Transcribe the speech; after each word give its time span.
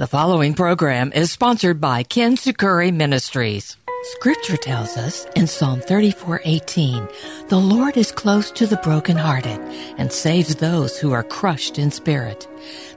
The 0.00 0.06
following 0.06 0.54
program 0.54 1.12
is 1.12 1.30
sponsored 1.30 1.78
by 1.78 2.04
Kintsukuroi 2.04 2.90
Ministries. 2.90 3.76
Scripture 4.14 4.56
tells 4.56 4.96
us 4.96 5.26
in 5.36 5.46
Psalm 5.46 5.82
34:18, 5.82 7.06
"The 7.50 7.58
Lord 7.58 7.98
is 7.98 8.10
close 8.10 8.50
to 8.52 8.66
the 8.66 8.78
brokenhearted 8.78 9.60
and 9.98 10.10
saves 10.10 10.54
those 10.54 10.96
who 10.96 11.12
are 11.12 11.22
crushed 11.22 11.78
in 11.78 11.90
spirit." 11.90 12.48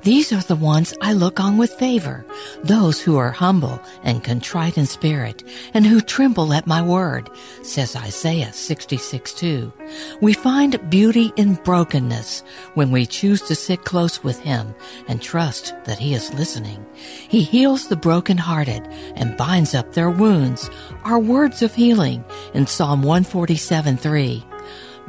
These 0.03 0.33
are 0.33 0.41
the 0.41 0.55
ones 0.55 0.93
I 1.01 1.13
look 1.13 1.39
on 1.39 1.57
with 1.57 1.71
favor, 1.73 2.25
those 2.63 3.01
who 3.01 3.17
are 3.17 3.31
humble 3.31 3.81
and 4.03 4.23
contrite 4.23 4.77
in 4.77 4.85
spirit, 4.85 5.43
and 5.73 5.85
who 5.85 6.01
tremble 6.01 6.53
at 6.53 6.67
my 6.67 6.81
word, 6.81 7.29
says 7.61 7.95
Isaiah 7.95 8.51
66 8.51 9.33
2. 9.33 9.73
We 10.21 10.33
find 10.33 10.89
beauty 10.89 11.31
in 11.35 11.55
brokenness 11.55 12.43
when 12.73 12.91
we 12.91 13.05
choose 13.05 13.41
to 13.43 13.55
sit 13.55 13.85
close 13.85 14.23
with 14.23 14.39
him 14.39 14.75
and 15.07 15.21
trust 15.21 15.73
that 15.85 15.99
he 15.99 16.13
is 16.13 16.33
listening. 16.33 16.85
He 16.95 17.43
heals 17.43 17.87
the 17.87 17.95
brokenhearted 17.95 18.85
and 19.15 19.37
binds 19.37 19.73
up 19.73 19.93
their 19.93 20.11
wounds, 20.11 20.69
are 21.03 21.19
words 21.19 21.61
of 21.61 21.73
healing 21.73 22.23
in 22.53 22.67
Psalm 22.67 23.01
147 23.03 23.97
3. 23.97 24.45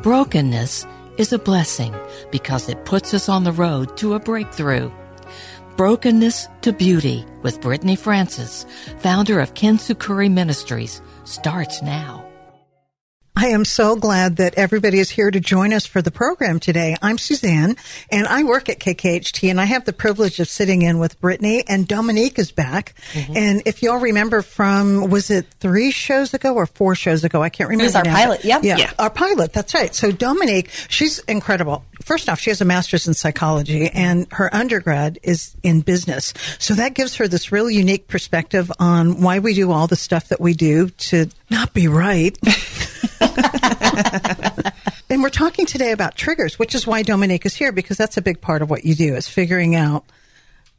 Brokenness 0.03 0.87
is 1.17 1.33
a 1.33 1.39
blessing 1.39 1.95
because 2.31 2.69
it 2.69 2.85
puts 2.85 3.15
us 3.15 3.29
on 3.29 3.45
the 3.45 3.53
road 3.53 3.97
to 3.99 4.15
a 4.15 4.21
breakthrough. 4.21 4.91
Brokenness 5.77 6.47
to 6.63 6.73
Beauty 6.73 7.25
with 7.43 7.61
Brittany 7.61 7.97
Francis, 7.97 8.65
founder 8.99 9.41
of 9.41 9.55
Kintsukuroi 9.55 10.31
Ministries, 10.31 11.03
starts 11.25 11.83
now. 11.83 12.34
I 13.37 13.49
am 13.49 13.65
so 13.65 13.97
glad 13.97 14.37
that 14.37 14.55
everybody 14.55 15.01
is 15.01 15.11
here 15.11 15.29
to 15.29 15.41
join 15.41 15.73
us 15.73 15.85
for 15.85 16.01
the 16.01 16.13
program 16.13 16.61
today. 16.61 16.95
I'm 17.03 17.19
Suzanne 17.19 17.77
and 18.09 18.29
I 18.29 18.45
work 18.45 18.69
at 18.69 18.79
KKHT 18.79 19.51
and 19.51 19.61
I 19.61 19.65
have 19.65 19.85
the 19.85 19.93
privilege 19.93 20.39
of 20.39 20.49
sitting 20.49 20.83
in 20.83 21.01
with 21.01 21.21
Brittany 21.21 21.65
and 21.67 21.89
Dominique 21.89 22.39
is 22.39 22.53
back. 22.53 22.95
Mm-hmm. 23.13 23.37
And 23.37 23.63
if 23.67 23.83
y'all 23.83 23.99
remember 23.99 24.41
from, 24.41 25.11
was 25.11 25.31
it 25.31 25.47
three 25.59 25.91
shows 25.91 26.33
ago 26.33 26.55
or 26.55 26.67
four 26.67 26.95
shows 26.95 27.25
ago? 27.25 27.43
I 27.43 27.49
can't 27.49 27.69
remember. 27.69 27.83
It 27.83 27.87
was 27.89 27.97
our 27.97 28.05
now. 28.05 28.15
pilot. 28.15 28.45
Yep. 28.45 28.63
Yeah, 28.63 28.77
yeah. 28.77 28.93
Our 29.01 29.11
pilot. 29.11 29.53
That's 29.53 29.75
right. 29.75 29.93
So 29.93 30.13
Dominique, 30.13 30.71
she's 30.89 31.19
incredible. 31.21 31.85
First 32.03 32.29
off, 32.29 32.39
she 32.39 32.51
has 32.51 32.61
a 32.61 32.65
master's 32.65 33.09
in 33.09 33.15
psychology 33.15 33.89
and 33.89 34.29
her 34.31 34.55
undergrad 34.55 35.19
is 35.25 35.57
in 35.65 35.81
business. 35.81 36.35
So 36.61 36.75
that 36.75 36.95
gives 36.95 37.17
her 37.17 37.27
this 37.27 37.51
real 37.51 37.69
unique 37.69 38.07
perspective 38.07 38.71
on 38.79 39.23
why 39.23 39.41
we 39.41 39.55
do 39.55 39.73
all 39.73 39.89
the 39.89 39.97
stuff 39.97 40.29
that 40.29 40.41
we 40.41 40.55
do 40.55 40.91
to 40.91 41.27
not 41.51 41.75
be 41.75 41.89
right. 41.89 42.39
and 45.11 45.23
we're 45.23 45.31
talking 45.31 45.67
today 45.67 45.93
about 45.93 46.17
triggers, 46.17 46.59
which 46.59 46.75
is 46.75 46.87
why 46.87 47.03
Dominique 47.03 47.47
is 47.47 47.55
here 47.55 47.73
because 47.73 47.97
that's 47.97 48.17
a 48.17 48.23
big 48.23 48.41
part 48.41 48.63
of 48.63 48.71
what 48.71 48.85
you 48.85 48.95
do 48.95 49.15
is 49.15 49.29
figuring 49.29 49.75
out 49.75 50.05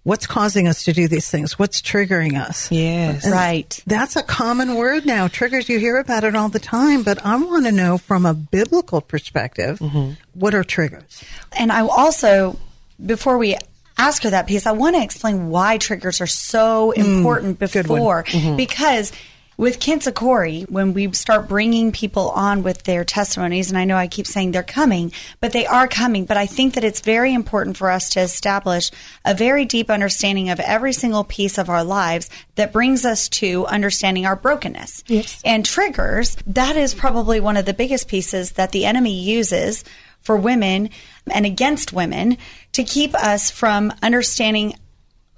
what's 0.05 0.27
causing 0.27 0.67
us 0.67 0.83
to 0.83 0.93
do 0.93 1.07
these 1.07 1.29
things, 1.29 1.57
what's 1.57 1.81
triggering 1.81 2.39
us. 2.39 2.71
Yes. 2.71 3.25
And 3.25 3.33
right. 3.33 3.83
That's 3.87 4.15
a 4.15 4.21
common 4.21 4.75
word 4.75 5.05
now. 5.05 5.27
Triggers, 5.27 5.67
you 5.67 5.79
hear 5.79 5.97
about 5.97 6.23
it 6.23 6.35
all 6.35 6.47
the 6.47 6.59
time, 6.59 7.01
but 7.01 7.25
I 7.25 7.35
want 7.37 7.65
to 7.65 7.71
know 7.71 7.97
from 7.97 8.25
a 8.25 8.33
biblical 8.35 9.01
perspective, 9.01 9.79
mm-hmm. 9.79 10.11
what 10.33 10.53
are 10.53 10.63
triggers? 10.63 11.23
And 11.57 11.71
I 11.71 11.81
also, 11.81 12.59
before 13.03 13.39
we 13.39 13.57
ask 13.97 14.21
her 14.23 14.29
that 14.29 14.45
piece, 14.45 14.67
I 14.67 14.73
want 14.73 14.95
to 14.95 15.01
explain 15.01 15.49
why 15.49 15.79
triggers 15.79 16.21
are 16.21 16.27
so 16.27 16.93
mm, 16.95 17.03
important 17.03 17.57
mm, 17.57 17.59
before, 17.59 18.23
mm-hmm. 18.25 18.55
because 18.55 19.11
with 19.57 19.79
Kintsukuroi, 19.79 20.69
when 20.69 20.93
we 20.93 21.11
start 21.13 21.47
bringing 21.47 21.91
people 21.91 22.29
on 22.31 22.63
with 22.63 22.83
their 22.83 23.03
testimonies, 23.03 23.69
and 23.69 23.77
I 23.77 23.85
know 23.85 23.95
I 23.95 24.07
keep 24.07 24.27
saying 24.27 24.51
they're 24.51 24.63
coming, 24.63 25.11
but 25.39 25.53
they 25.53 25.65
are 25.65 25.87
coming. 25.87 26.25
But 26.25 26.37
I 26.37 26.45
think 26.45 26.73
that 26.73 26.83
it's 26.83 26.99
very 26.99 27.33
important 27.33 27.77
for 27.77 27.89
us 27.89 28.09
to 28.11 28.21
establish 28.21 28.91
a 29.23 29.33
very 29.33 29.65
deep 29.65 29.89
understanding 29.89 30.49
of 30.49 30.59
every 30.59 30.93
single 30.93 31.23
piece 31.23 31.57
of 31.57 31.69
our 31.69 31.83
lives 31.83 32.29
that 32.55 32.73
brings 32.73 33.05
us 33.05 33.29
to 33.29 33.65
understanding 33.67 34.25
our 34.25 34.35
brokenness. 34.35 35.03
Yes. 35.07 35.41
And 35.45 35.65
triggers, 35.65 36.35
that 36.47 36.75
is 36.75 36.93
probably 36.93 37.39
one 37.39 37.57
of 37.57 37.65
the 37.65 37.73
biggest 37.73 38.07
pieces 38.07 38.53
that 38.53 38.71
the 38.71 38.85
enemy 38.85 39.19
uses 39.19 39.83
for 40.21 40.35
women 40.35 40.89
and 41.31 41.45
against 41.45 41.93
women 41.93 42.37
to 42.71 42.83
keep 42.83 43.13
us 43.13 43.51
from 43.51 43.93
understanding 44.01 44.73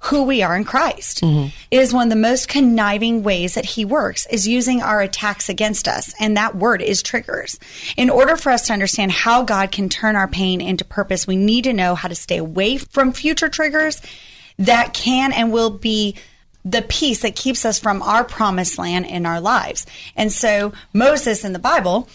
who 0.00 0.22
we 0.22 0.42
are 0.42 0.56
in 0.56 0.64
Christ. 0.64 1.22
Mm-hmm. 1.22 1.48
It 1.70 1.80
is 1.80 1.92
one 1.92 2.04
of 2.04 2.10
the 2.10 2.16
most 2.16 2.48
conniving 2.48 3.22
ways 3.22 3.54
that 3.54 3.64
he 3.64 3.84
works 3.84 4.26
is 4.26 4.46
using 4.46 4.80
our 4.80 5.00
attacks 5.00 5.48
against 5.48 5.88
us. 5.88 6.14
And 6.20 6.36
that 6.36 6.54
word 6.54 6.82
is 6.82 7.02
triggers. 7.02 7.58
In 7.96 8.08
order 8.08 8.36
for 8.36 8.50
us 8.50 8.66
to 8.68 8.72
understand 8.72 9.10
how 9.10 9.42
God 9.42 9.72
can 9.72 9.88
turn 9.88 10.14
our 10.14 10.28
pain 10.28 10.60
into 10.60 10.84
purpose, 10.84 11.26
we 11.26 11.36
need 11.36 11.64
to 11.64 11.72
know 11.72 11.94
how 11.94 12.08
to 12.08 12.14
stay 12.14 12.38
away 12.38 12.78
from 12.78 13.12
future 13.12 13.48
triggers 13.48 14.00
that 14.58 14.94
can 14.94 15.32
and 15.32 15.52
will 15.52 15.70
be 15.70 16.16
the 16.64 16.82
peace 16.82 17.22
that 17.22 17.34
keeps 17.34 17.64
us 17.64 17.78
from 17.78 18.02
our 18.02 18.24
promised 18.24 18.78
land 18.78 19.06
in 19.06 19.26
our 19.26 19.40
lives. 19.40 19.86
And 20.14 20.30
so 20.32 20.72
Moses 20.92 21.44
in 21.44 21.52
the 21.52 21.58
Bible, 21.58 22.08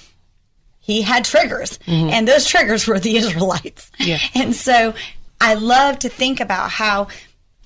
he 0.80 1.02
had 1.02 1.26
triggers 1.26 1.80
mm-hmm. 1.80 2.10
and 2.10 2.28
those 2.28 2.46
triggers 2.46 2.88
were 2.88 3.00
the 3.00 3.16
Israelites. 3.18 3.92
Yeah. 4.00 4.20
And 4.36 4.56
so 4.56 4.94
I 5.42 5.56
love 5.56 6.00
to 6.00 6.10
think 6.10 6.40
about 6.40 6.70
how 6.70 7.08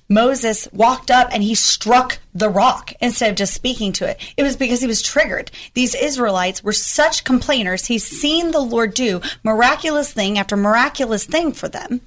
Moses 0.08 0.68
walked 0.72 1.10
up 1.10 1.28
and 1.32 1.42
he 1.42 1.54
struck 1.54 2.18
the 2.34 2.48
rock 2.48 2.92
instead 3.00 3.30
of 3.30 3.36
just 3.36 3.52
speaking 3.52 3.92
to 3.94 4.08
it. 4.08 4.18
It 4.36 4.42
was 4.42 4.56
because 4.56 4.80
he 4.80 4.86
was 4.86 5.02
triggered. 5.02 5.50
These 5.74 5.94
Israelites 5.94 6.64
were 6.64 6.72
such 6.72 7.24
complainers. 7.24 7.86
He's 7.86 8.06
seen 8.06 8.50
the 8.50 8.60
Lord 8.60 8.94
do 8.94 9.20
miraculous 9.42 10.12
thing 10.12 10.38
after 10.38 10.56
miraculous 10.56 11.26
thing 11.26 11.52
for 11.52 11.68
them. 11.68 12.00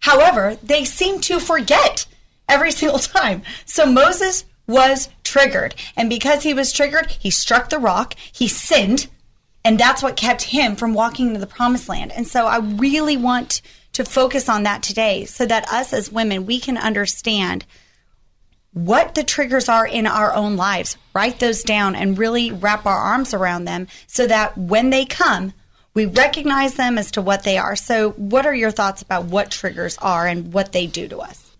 However, 0.00 0.56
they 0.62 0.84
seem 0.84 1.20
to 1.22 1.40
forget 1.40 2.06
every 2.48 2.72
single 2.72 2.98
time. 2.98 3.42
So 3.64 3.86
Moses 3.86 4.44
was 4.66 5.08
triggered. 5.24 5.74
And 5.96 6.08
because 6.10 6.42
he 6.42 6.54
was 6.54 6.72
triggered, 6.72 7.10
he 7.10 7.30
struck 7.30 7.70
the 7.70 7.78
rock, 7.78 8.14
he 8.32 8.48
sinned, 8.48 9.08
and 9.64 9.78
that's 9.78 10.02
what 10.02 10.16
kept 10.16 10.42
him 10.42 10.76
from 10.76 10.94
walking 10.94 11.28
into 11.28 11.40
the 11.40 11.46
promised 11.46 11.88
land. 11.88 12.12
And 12.12 12.26
so 12.26 12.46
I 12.46 12.58
really 12.58 13.16
want 13.16 13.62
to 13.92 14.04
focus 14.04 14.48
on 14.48 14.62
that 14.64 14.82
today 14.82 15.24
so 15.24 15.46
that 15.46 15.70
us 15.72 15.92
as 15.92 16.12
women, 16.12 16.46
we 16.46 16.60
can 16.60 16.76
understand 16.76 17.64
what 18.72 19.14
the 19.14 19.24
triggers 19.24 19.68
are 19.68 19.86
in 19.86 20.06
our 20.06 20.32
own 20.32 20.56
lives, 20.56 20.96
write 21.12 21.40
those 21.40 21.62
down 21.62 21.96
and 21.96 22.18
really 22.18 22.52
wrap 22.52 22.86
our 22.86 22.96
arms 22.96 23.34
around 23.34 23.64
them 23.64 23.88
so 24.06 24.26
that 24.26 24.56
when 24.56 24.90
they 24.90 25.04
come, 25.04 25.52
we 25.92 26.06
recognize 26.06 26.74
them 26.74 26.98
as 26.98 27.10
to 27.12 27.22
what 27.22 27.42
they 27.42 27.58
are. 27.58 27.74
So, 27.74 28.10
what 28.12 28.46
are 28.46 28.54
your 28.54 28.70
thoughts 28.70 29.02
about 29.02 29.24
what 29.24 29.50
triggers 29.50 29.98
are 29.98 30.26
and 30.26 30.52
what 30.52 30.70
they 30.70 30.86
do 30.86 31.08
to 31.08 31.18
us? 31.18 31.50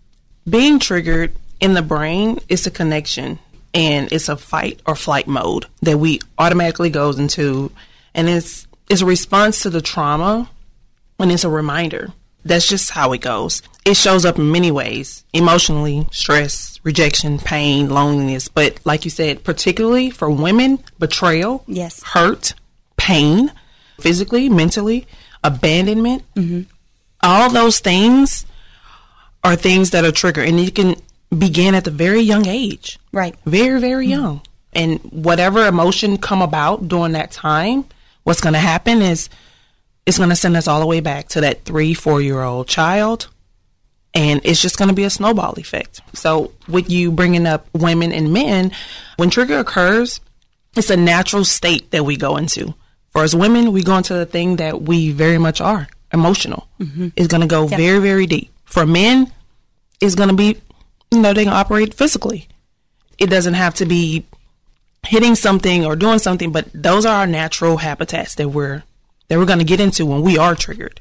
Being 0.49 0.79
triggered 0.79 1.35
in 1.59 1.73
the 1.73 1.81
brain 1.81 2.39
is 2.47 2.65
a 2.65 2.71
connection 2.71 3.39
and 3.73 4.11
it's 4.11 4.29
a 4.29 4.37
fight 4.37 4.81
or 4.85 4.95
flight 4.95 5.27
mode 5.27 5.65
that 5.81 5.97
we 5.97 6.19
automatically 6.37 6.89
goes 6.89 7.19
into 7.19 7.71
and 8.13 8.27
it's 8.27 8.67
it's 8.89 9.01
a 9.01 9.05
response 9.05 9.63
to 9.63 9.69
the 9.69 9.81
trauma 9.81 10.49
and 11.19 11.31
it's 11.31 11.43
a 11.43 11.49
reminder 11.49 12.11
that's 12.43 12.67
just 12.67 12.89
how 12.89 13.13
it 13.13 13.21
goes. 13.21 13.61
It 13.85 13.95
shows 13.95 14.25
up 14.25 14.37
in 14.37 14.51
many 14.51 14.71
ways 14.71 15.25
emotionally, 15.33 16.07
stress, 16.11 16.79
rejection, 16.83 17.39
pain, 17.39 17.89
loneliness. 17.89 18.47
But 18.47 18.79
like 18.85 19.05
you 19.05 19.11
said, 19.11 19.43
particularly 19.43 20.09
for 20.09 20.29
women, 20.29 20.83
betrayal, 20.99 21.63
yes, 21.67 22.03
hurt, 22.03 22.53
pain, 22.97 23.51
physically, 23.99 24.49
mentally, 24.49 25.07
abandonment. 25.43 26.23
Mm-hmm. 26.35 26.61
All 27.23 27.49
those 27.49 27.79
things 27.79 28.45
are 29.43 29.55
things 29.55 29.91
that 29.91 30.05
are 30.05 30.11
triggered. 30.11 30.47
And 30.47 30.59
you 30.59 30.71
can 30.71 30.95
begin 31.35 31.75
at 31.75 31.83
the 31.83 31.91
very 31.91 32.21
young 32.21 32.47
age. 32.47 32.99
Right. 33.11 33.35
Very, 33.45 33.79
very 33.79 34.05
mm-hmm. 34.05 34.21
young. 34.21 34.41
And 34.73 34.99
whatever 35.11 35.65
emotion 35.67 36.17
come 36.17 36.41
about 36.41 36.87
during 36.87 37.13
that 37.13 37.31
time, 37.31 37.85
what's 38.23 38.41
going 38.41 38.53
to 38.53 38.59
happen 38.59 39.01
is 39.01 39.29
it's 40.11 40.17
going 40.17 40.29
to 40.29 40.35
send 40.35 40.57
us 40.57 40.67
all 40.67 40.81
the 40.81 40.85
way 40.85 40.99
back 40.99 41.29
to 41.29 41.41
that 41.41 41.63
three, 41.63 41.93
four 41.93 42.21
year 42.21 42.41
old 42.41 42.67
child. 42.67 43.29
And 44.13 44.41
it's 44.43 44.61
just 44.61 44.77
going 44.77 44.89
to 44.89 44.93
be 44.93 45.05
a 45.05 45.09
snowball 45.09 45.53
effect. 45.53 46.01
So, 46.13 46.51
with 46.67 46.89
you 46.89 47.13
bringing 47.13 47.47
up 47.47 47.65
women 47.71 48.11
and 48.11 48.33
men, 48.33 48.71
when 49.15 49.29
trigger 49.29 49.59
occurs, 49.59 50.19
it's 50.75 50.89
a 50.89 50.97
natural 50.97 51.45
state 51.45 51.91
that 51.91 52.03
we 52.03 52.17
go 52.17 52.35
into. 52.35 52.73
For 53.11 53.23
as 53.23 53.33
women, 53.33 53.71
we 53.71 53.83
go 53.83 53.95
into 53.95 54.13
the 54.13 54.25
thing 54.25 54.57
that 54.57 54.81
we 54.81 55.11
very 55.11 55.37
much 55.37 55.61
are 55.61 55.87
emotional. 56.11 56.67
Mm-hmm. 56.81 57.07
It's 57.15 57.29
going 57.29 57.39
to 57.39 57.47
go 57.47 57.69
yep. 57.69 57.79
very, 57.79 57.99
very 57.99 58.25
deep. 58.25 58.51
For 58.65 58.85
men, 58.85 59.31
it's 60.01 60.15
going 60.15 60.29
to 60.29 60.35
be 60.35 60.57
you 61.11 61.21
know, 61.21 61.33
they 61.33 61.43
can 61.43 61.53
operate 61.53 61.93
physically. 61.93 62.47
It 63.17 63.29
doesn't 63.29 63.53
have 63.53 63.75
to 63.75 63.85
be 63.85 64.25
hitting 65.05 65.35
something 65.35 65.85
or 65.85 65.95
doing 65.95 66.19
something, 66.19 66.51
but 66.51 66.67
those 66.73 67.05
are 67.05 67.19
our 67.19 67.27
natural 67.27 67.77
habitats 67.77 68.35
that 68.35 68.49
we're 68.49 68.83
that 69.31 69.39
we're 69.39 69.45
going 69.45 69.59
to 69.59 69.63
get 69.65 69.79
into 69.79 70.05
when 70.05 70.21
we 70.23 70.37
are 70.37 70.55
triggered. 70.55 70.99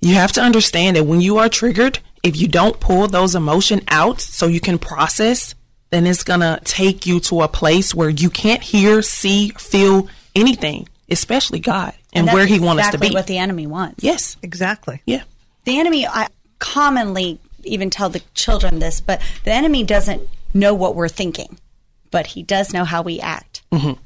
You 0.00 0.14
have 0.14 0.30
to 0.32 0.40
understand 0.40 0.94
that 0.94 1.02
when 1.02 1.20
you 1.20 1.38
are 1.38 1.48
triggered, 1.48 1.98
if 2.22 2.40
you 2.40 2.46
don't 2.46 2.78
pull 2.78 3.08
those 3.08 3.34
emotion 3.34 3.80
out 3.88 4.20
so 4.20 4.46
you 4.46 4.60
can 4.60 4.78
process, 4.78 5.56
then 5.90 6.06
it's 6.06 6.22
going 6.22 6.38
to 6.38 6.60
take 6.62 7.06
you 7.06 7.18
to 7.18 7.42
a 7.42 7.48
place 7.48 7.92
where 7.92 8.08
you 8.08 8.30
can't 8.30 8.62
hear, 8.62 9.02
see, 9.02 9.48
feel 9.58 10.08
anything, 10.36 10.88
especially 11.10 11.58
God 11.58 11.92
and, 12.12 12.28
that's 12.28 12.34
where 12.36 12.46
he 12.46 12.60
wants 12.60 12.84
us 12.84 12.90
to 12.90 12.94
exactly 12.98 13.08
be. 13.08 13.14
what 13.14 13.26
the 13.26 13.38
enemy 13.38 13.66
wants. 13.66 14.04
yes. 14.04 14.36
Exactly. 14.42 15.02
Yeah. 15.04 15.24
The 15.64 15.80
enemy, 15.80 16.06
I 16.06 16.28
commonly 16.60 17.40
even 17.64 17.90
tell 17.90 18.10
the 18.10 18.22
children 18.34 18.78
this, 18.78 19.00
but 19.00 19.20
the 19.42 19.52
enemy 19.52 19.82
doesn't 19.82 20.28
know 20.54 20.72
what 20.72 20.94
we're 20.94 21.08
thinking, 21.08 21.58
but 22.12 22.28
he 22.28 22.44
does 22.44 22.72
know 22.72 22.84
how 22.84 23.02
we 23.02 23.18
act. 23.18 23.62
Mm-hmm. 23.72 24.00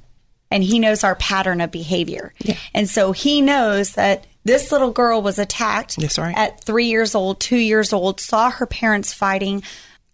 And 0.57 0.65
he 0.65 0.79
knows 0.79 1.05
our 1.05 1.15
pattern 1.17 1.61
of 1.61 1.71
behavior. 1.71 2.33
And 2.73 2.89
so 2.89 3.13
he 3.13 3.43
knows 3.43 3.93
that 3.93 4.27
this 4.43 4.73
little 4.73 4.91
girl 4.91 5.21
was 5.21 5.39
attacked 5.39 5.97
That's 6.01 6.17
right. 6.17 6.35
at 6.35 6.65
three 6.65 6.87
years 6.87 7.15
old, 7.15 7.41
two 7.41 7.59
years 7.59 7.93
old, 7.93 8.21
saw 8.21 8.49
her 8.49 8.65
parents 8.65 9.13
fighting. 9.13 9.63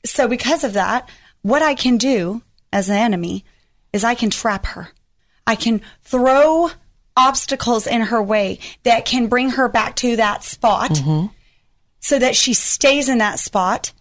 So 0.04 0.26
because 0.26 0.64
of 0.64 0.72
that, 0.72 1.08
what 1.42 1.62
I 1.62 1.76
can 1.76 1.96
do 1.96 2.42
as 2.72 2.88
an 2.88 2.96
enemy 2.96 3.44
is 3.92 4.02
I 4.02 4.16
can 4.16 4.30
trap 4.30 4.66
her. 4.66 4.88
I 5.46 5.54
can 5.54 5.80
throw 6.02 6.72
obstacles 7.16 7.86
in 7.86 8.00
her 8.00 8.20
way 8.20 8.58
that 8.82 9.04
can 9.04 9.28
bring 9.28 9.50
her 9.50 9.68
back 9.68 9.94
to 9.96 10.16
that 10.16 10.42
spot 10.42 10.90
mm-hmm. 10.90 11.26
so 12.00 12.18
that 12.18 12.34
she 12.34 12.52
stays 12.52 13.08
in 13.08 13.18
that 13.18 13.38
spot. 13.38 13.92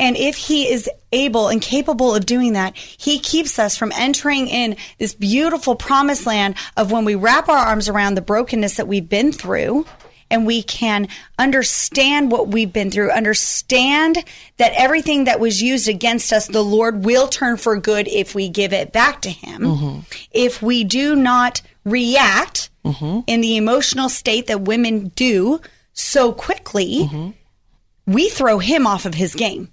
And 0.00 0.16
if 0.16 0.36
he 0.36 0.68
is 0.68 0.88
able 1.12 1.48
and 1.48 1.60
capable 1.60 2.14
of 2.14 2.24
doing 2.24 2.54
that, 2.54 2.76
he 2.76 3.18
keeps 3.18 3.58
us 3.58 3.76
from 3.76 3.92
entering 3.94 4.48
in 4.48 4.76
this 4.98 5.14
beautiful 5.14 5.76
promised 5.76 6.26
land 6.26 6.56
of 6.76 6.90
when 6.90 7.04
we 7.04 7.14
wrap 7.14 7.48
our 7.48 7.56
arms 7.56 7.88
around 7.88 8.14
the 8.14 8.22
brokenness 8.22 8.76
that 8.78 8.88
we've 8.88 9.08
been 9.08 9.30
through 9.30 9.84
and 10.30 10.46
we 10.46 10.62
can 10.62 11.08
understand 11.38 12.30
what 12.30 12.48
we've 12.48 12.72
been 12.72 12.90
through, 12.90 13.10
understand 13.10 14.24
that 14.56 14.72
everything 14.74 15.24
that 15.24 15.40
was 15.40 15.60
used 15.60 15.88
against 15.88 16.32
us, 16.32 16.46
the 16.46 16.62
Lord 16.62 17.04
will 17.04 17.28
turn 17.28 17.56
for 17.56 17.76
good 17.76 18.08
if 18.08 18.34
we 18.34 18.48
give 18.48 18.72
it 18.72 18.92
back 18.92 19.20
to 19.22 19.30
him. 19.30 19.62
Mm-hmm. 19.62 20.00
If 20.30 20.62
we 20.62 20.84
do 20.84 21.16
not 21.16 21.60
react 21.84 22.70
mm-hmm. 22.84 23.20
in 23.26 23.40
the 23.40 23.56
emotional 23.56 24.08
state 24.08 24.46
that 24.46 24.62
women 24.62 25.08
do 25.16 25.60
so 25.92 26.32
quickly, 26.32 27.00
mm-hmm. 27.02 27.30
we 28.06 28.28
throw 28.28 28.60
him 28.60 28.86
off 28.86 29.04
of 29.04 29.14
his 29.14 29.34
game. 29.34 29.70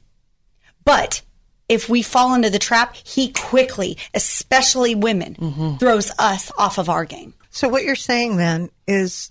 But 0.88 1.22
if 1.68 1.90
we 1.90 2.02
fall 2.02 2.34
into 2.34 2.50
the 2.50 2.60
trap, 2.60 2.96
he 2.96 3.34
quickly, 3.34 3.98
especially 4.14 4.96
women, 4.96 5.78
throws 5.80 6.12
us 6.18 6.50
off 6.58 6.78
of 6.78 6.90
our 6.90 7.04
game. 7.04 7.34
So 7.50 7.68
what 7.68 7.84
you're 7.84 7.96
saying 7.96 8.38
then 8.38 8.70
is 8.88 9.30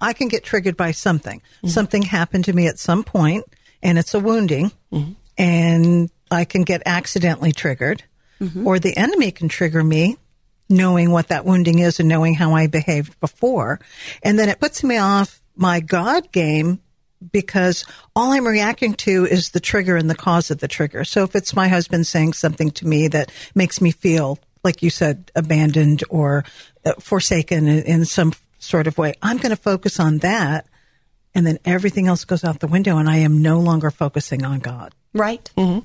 I 0.00 0.12
can 0.12 0.26
get 0.28 0.42
triggered 0.42 0.76
by 0.76 0.90
something. 0.90 1.40
Something 1.64 2.02
happened 2.02 2.46
to 2.46 2.52
me 2.52 2.66
at 2.66 2.78
some 2.80 3.04
point 3.04 3.44
and 3.82 3.98
it's 3.98 4.14
a 4.14 4.20
wounding 4.20 4.72
and 5.38 6.10
I 6.30 6.44
can 6.44 6.64
get 6.64 6.82
accidentally 6.86 7.52
triggered 7.52 8.02
or 8.64 8.78
the 8.80 8.96
enemy 8.96 9.30
can 9.30 9.48
trigger 9.48 9.84
me 9.84 10.16
knowing 10.68 11.12
what 11.12 11.28
that 11.28 11.44
wounding 11.44 11.78
is 11.78 12.00
and 12.00 12.08
knowing 12.08 12.34
how 12.34 12.54
I 12.54 12.66
behaved 12.66 13.18
before. 13.20 13.78
And 14.24 14.38
then 14.38 14.48
it 14.48 14.58
puts 14.58 14.82
me 14.82 14.98
off 14.98 15.40
my 15.54 15.78
God 15.78 16.32
game 16.32 16.80
because 17.32 17.84
all 18.14 18.32
I'm 18.32 18.46
reacting 18.46 18.94
to 18.94 19.24
is 19.26 19.50
the 19.50 19.60
trigger 19.60 19.96
and 19.96 20.08
the 20.10 20.14
cause 20.14 20.50
of 20.50 20.58
the 20.58 20.68
trigger. 20.68 21.04
So 21.04 21.24
if 21.24 21.34
it's 21.34 21.54
my 21.54 21.68
husband 21.68 22.06
saying 22.06 22.34
something 22.34 22.70
to 22.72 22.86
me 22.86 23.08
that 23.08 23.32
makes 23.54 23.80
me 23.80 23.90
feel, 23.90 24.38
like 24.64 24.82
you 24.82 24.90
said, 24.90 25.30
abandoned 25.34 26.04
or 26.10 26.44
uh, 26.84 26.92
forsaken 26.98 27.66
in, 27.66 27.82
in 27.84 28.04
some 28.04 28.32
sort 28.58 28.86
of 28.86 28.98
way, 28.98 29.14
I'm 29.22 29.38
going 29.38 29.50
to 29.50 29.56
focus 29.56 29.98
on 30.00 30.18
that. 30.18 30.66
And 31.34 31.46
then 31.46 31.58
everything 31.64 32.06
else 32.06 32.24
goes 32.24 32.44
out 32.44 32.60
the 32.60 32.66
window 32.66 32.96
and 32.96 33.08
I 33.08 33.18
am 33.18 33.42
no 33.42 33.60
longer 33.60 33.90
focusing 33.90 34.44
on 34.44 34.58
God. 34.58 34.94
Right? 35.12 35.50
Mm-hmm. 35.56 35.80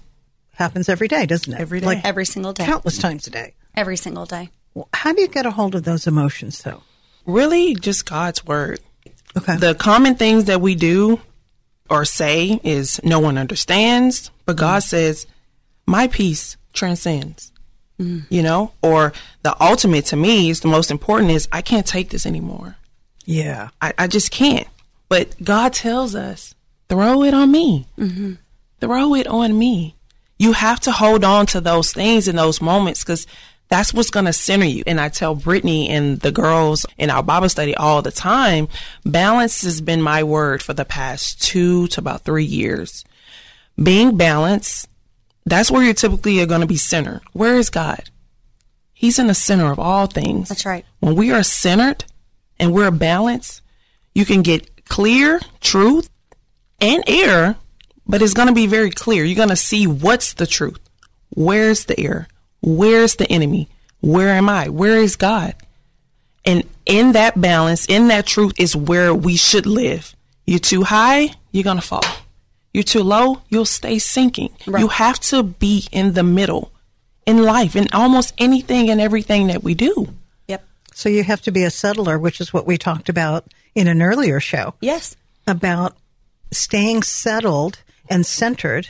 Happens 0.54 0.90
every 0.90 1.08
day, 1.08 1.26
doesn't 1.26 1.54
it? 1.54 1.60
Every 1.60 1.80
day. 1.80 1.86
Like 1.86 2.06
Every 2.06 2.26
single 2.26 2.54
day. 2.54 2.66
countless 2.66 2.98
times 2.98 3.28
a 3.28 3.32
day. 3.32 3.56
Every 3.76 3.98
single 3.98 4.26
day. 4.26 4.50
Well, 4.74 4.88
how 4.94 5.14
do 5.14 5.22
you 5.22 5.28
get 5.28 5.46
a 5.46 5.52
hold 5.52 5.76
of 5.76 5.84
those 5.84 6.08
emotions 6.08 6.62
though? 6.64 6.84
Really, 7.26 7.76
just 7.76 8.06
God's 8.06 8.46
word. 8.46 8.80
Okay. 9.38 9.56
The 9.56 9.76
common 9.76 10.16
things 10.16 10.46
that 10.46 10.62
we 10.62 10.76
do 10.76 11.20
or 11.90 12.06
say 12.06 12.60
is 12.64 13.02
no 13.04 13.20
one 13.20 13.38
understands, 13.38 14.32
but 14.46 14.58
God 14.58 14.82
mm. 14.82 14.86
says, 14.86 15.28
my 15.86 16.08
peace 16.08 16.58
transcends. 16.74 17.52
Mm. 18.00 18.26
You 18.30 18.42
know, 18.42 18.72
or 18.82 19.14
the 19.44 19.56
ultimate 19.62 20.06
to 20.06 20.16
me 20.16 20.50
is 20.50 20.62
the 20.62 20.68
most 20.68 20.90
important 20.90 21.32
is 21.32 21.48
I 21.52 21.62
can't 21.62 21.86
take 21.86 22.10
this 22.10 22.26
anymore. 22.26 22.78
yeah. 23.26 23.70
I, 23.82 23.94
I 23.98 24.08
just 24.08 24.32
can't. 24.32 24.68
But 25.08 25.36
God 25.44 25.74
tells 25.74 26.16
us, 26.16 26.56
throw 26.90 27.24
it 27.24 27.34
on 27.34 27.52
me. 27.52 27.86
Mm-hmm. 28.00 28.34
Throw 28.80 29.14
it 29.14 29.28
on 29.28 29.60
me. 29.60 29.96
You 30.40 30.54
have 30.54 30.80
to 30.82 30.92
hold 30.92 31.24
on 31.24 31.46
to 31.48 31.62
those 31.62 31.94
things 31.94 32.28
in 32.28 32.36
those 32.38 32.62
moments 32.62 33.04
because 33.04 33.28
that's 33.72 33.94
what's 33.94 34.10
going 34.10 34.26
to 34.26 34.34
center 34.34 34.66
you. 34.66 34.84
And 34.86 35.00
I 35.00 35.08
tell 35.08 35.34
Brittany 35.34 35.88
and 35.90 36.20
the 36.20 36.34
girls 36.34 36.86
in 36.98 37.10
our 37.10 37.24
Bible 37.24 37.48
study 37.48 37.74
all 37.74 38.02
the 38.02 38.12
time, 38.12 38.68
balance 39.06 39.62
has 39.62 39.80
been 39.80 40.02
my 40.02 40.24
word 40.24 40.62
for 40.62 40.74
the 40.74 40.84
past 40.84 41.42
two 41.42 41.88
to 41.88 42.02
about 42.02 42.26
three 42.26 42.44
years. 42.44 43.06
Being 43.82 44.18
balanced, 44.18 44.90
that's 45.46 45.72
where 45.72 45.84
you 45.84 45.94
typically 45.94 46.42
are 46.42 46.46
going 46.46 46.60
to 46.60 46.68
be 46.68 46.76
centered. 46.76 47.22
Where 47.32 47.56
is 47.56 47.70
God? 47.70 48.10
He's 48.94 49.18
in 49.18 49.28
the 49.28 49.34
center 49.34 49.72
of 49.72 49.80
all 49.80 50.06
things. 50.06 50.50
That's 50.50 50.66
right. 50.66 50.86
When 51.00 51.16
we 51.16 51.32
are 51.32 51.42
centered 51.42 52.04
and 52.60 52.74
we're 52.74 52.92
balanced, 52.92 53.62
you 54.14 54.26
can 54.26 54.42
get 54.42 54.84
clear 54.84 55.40
truth 55.62 56.10
and 56.82 57.06
error, 57.08 57.56
but 58.06 58.22
it's 58.22 58.34
going 58.34 58.50
to 58.50 58.54
be 58.54 58.68
very 58.68 58.92
clear. 58.92 59.24
You're 59.24 59.38
going 59.38 59.48
to 59.48 59.56
see 59.56 59.88
what's 59.88 60.34
the 60.34 60.46
truth. 60.46 60.82
Where's 61.30 61.86
the 61.86 61.98
error? 61.98 62.28
Where's 62.62 63.16
the 63.16 63.32
enemy? 63.32 63.70
Where 64.02 64.30
am 64.30 64.50
I? 64.50 64.70
Where 64.70 64.98
is 64.98 65.16
God? 65.16 65.56
And 66.46 66.64
in 66.86 67.12
that 67.12 67.40
balance, 67.40 67.86
in 67.86 68.08
that 68.08 68.26
truth 68.26 68.54
is 68.58 68.76
where 68.76 69.14
we 69.14 69.36
should 69.36 69.66
live. 69.66 70.16
You're 70.48 70.60
too 70.60 70.84
high, 70.84 71.30
you're 71.52 71.64
going 71.64 71.78
to 71.78 71.84
fall. 71.86 72.04
You're 72.74 72.84
too 72.84 73.04
low, 73.04 73.42
you'll 73.50 73.66
stay 73.66 74.00
sinking. 74.00 74.50
You 74.66 74.88
have 74.88 75.20
to 75.22 75.44
be 75.44 75.88
in 75.92 76.14
the 76.14 76.24
middle 76.24 76.72
in 77.26 77.44
life, 77.44 77.76
in 77.76 77.88
almost 77.94 78.34
anything 78.38 78.90
and 78.90 79.00
everything 79.00 79.48
that 79.48 79.64
we 79.64 79.76
do. 79.76 80.14
Yep. 80.48 80.66
So 80.94 81.10
you 81.10 81.24
have 81.24 81.42
to 81.44 81.52
be 81.52 81.64
a 81.64 81.70
settler, 81.70 82.18
which 82.18 82.42
is 82.42 82.52
what 82.54 82.66
we 82.66 82.78
talked 82.78 83.10
about 83.10 83.46
in 83.76 83.88
an 83.88 84.02
earlier 84.02 84.40
show 84.40 84.74
Yes. 84.82 85.16
about 85.46 85.96
staying 86.52 87.04
settled 87.04 87.80
and 88.10 88.26
centered 88.26 88.88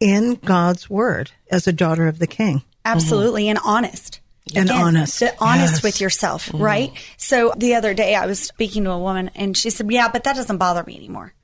in 0.00 0.34
God's 0.44 0.90
word 0.90 1.30
as 1.50 1.66
a 1.66 1.72
daughter 1.72 2.06
of 2.08 2.18
the 2.18 2.26
king. 2.26 2.62
Absolutely. 2.96 3.44
Mm-hmm. 3.44 3.50
And 3.50 3.58
honest. 3.64 4.20
And 4.54 4.70
honest. 4.70 5.22
honest 5.40 5.74
Yes. 5.74 5.82
with 5.82 6.00
yourself, 6.00 6.46
mm-hmm. 6.46 6.62
right? 6.62 6.92
So 7.16 7.52
the 7.56 7.74
other 7.74 7.94
day 7.94 8.14
I 8.14 8.26
was 8.26 8.40
speaking 8.40 8.84
to 8.84 8.90
a 8.90 8.98
woman 8.98 9.30
and 9.34 9.56
she 9.56 9.70
said, 9.70 9.90
Yeah, 9.90 10.08
but 10.08 10.24
that 10.24 10.36
doesn't 10.36 10.58
bother 10.58 10.82
me 10.84 10.96
anymore. 10.96 11.34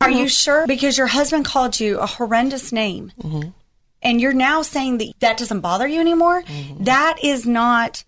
Are 0.00 0.08
mm-hmm. 0.08 0.18
you 0.18 0.28
sure? 0.28 0.66
Because 0.66 0.98
your 0.98 1.08
husband 1.08 1.44
called 1.44 1.78
you 1.78 1.98
a 1.98 2.06
horrendous 2.06 2.72
name. 2.72 3.12
And 4.02 4.20
you're 4.20 4.32
now 4.32 4.62
saying 4.62 4.98
that 4.98 5.12
that 5.20 5.36
doesn't 5.36 5.60
bother 5.60 5.86
you 5.86 6.00
anymore? 6.00 6.42
That 6.80 7.18
is 7.22 7.46
not 7.46 8.04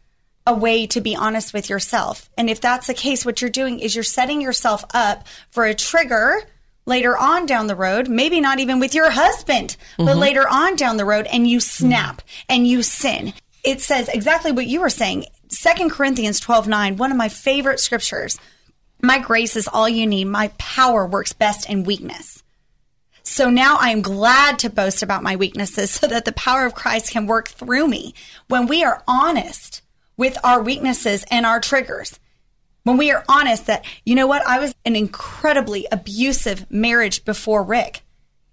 a 0.47 0.55
way 0.55 0.87
to 0.89 1.01
be 1.01 1.17
honest 1.17 1.55
with 1.55 1.71
yourself. 1.71 2.29
And 2.37 2.51
if 2.51 2.61
that's 2.61 2.87
the 2.87 2.95
case, 2.95 3.25
what 3.25 3.41
you're 3.41 3.51
doing 3.51 3.81
is 3.81 3.95
you're 3.95 4.05
setting 4.05 4.41
yourself 4.41 4.85
up 4.93 5.27
for 5.51 5.65
a 5.65 5.75
trigger 5.75 6.43
later 6.87 7.17
on 7.17 7.47
down 7.47 7.67
the 7.67 7.75
road, 7.75 8.09
maybe 8.09 8.41
not 8.41 8.59
even 8.59 8.79
with 8.79 8.95
your 8.95 9.11
husband, 9.11 9.77
but 9.97 10.05
mm-hmm. 10.05 10.19
later 10.19 10.47
on 10.49 10.77
down 10.77 10.97
the 10.97 11.05
road, 11.05 11.27
and 11.33 11.49
you 11.49 11.61
snap 11.61 12.23
and 12.49 12.67
you 12.67 12.83
sin. 12.83 13.33
It 13.63 13.81
says 13.81 14.09
exactly 14.09 14.53
what 14.53 14.67
you 14.67 14.81
were 14.81 14.91
saying. 14.91 15.27
Second 15.49 15.91
Corinthians 15.91 16.41
12 16.41 16.69
9, 16.69 16.97
one 16.97 17.11
of 17.11 17.17
my 17.17 17.29
favorite 17.29 17.81
scriptures. 17.81 18.39
My 19.01 19.19
grace 19.19 19.57
is 19.57 19.69
all 19.69 19.89
you 19.89 20.07
need. 20.07 20.27
My 20.27 20.49
power 20.59 21.07
works 21.07 21.33
best 21.33 21.69
in 21.69 21.85
weakness. 21.85 22.43
So 23.23 23.51
now 23.51 23.79
I 23.81 23.91
am 23.91 24.03
glad 24.03 24.59
to 24.61 24.71
boast 24.71 25.03
about 25.03 25.23
my 25.23 25.37
weaknesses 25.37 25.91
so 25.99 26.07
that 26.07 26.25
the 26.25 26.33
power 26.33 26.67
of 26.67 26.75
Christ 26.75 27.11
can 27.11 27.27
work 27.27 27.49
through 27.49 27.89
me. 27.89 28.15
When 28.49 28.67
we 28.67 28.85
are 28.85 29.03
honest 29.09 29.83
with 30.17 30.37
our 30.45 30.63
weaknesses 30.63 31.25
and 31.31 31.45
our 31.45 31.61
triggers, 31.61 32.19
when 32.85 32.97
we 32.97 33.11
are 33.11 33.25
honest 33.29 33.67
that, 33.67 33.85
you 34.05 34.15
know 34.15 34.27
what, 34.27 34.47
I 34.47 34.59
was 34.59 34.75
an 34.85 34.95
incredibly 34.95 35.87
abusive 35.91 36.71
marriage 36.71 37.25
before 37.25 37.63
Rick. 37.63 38.03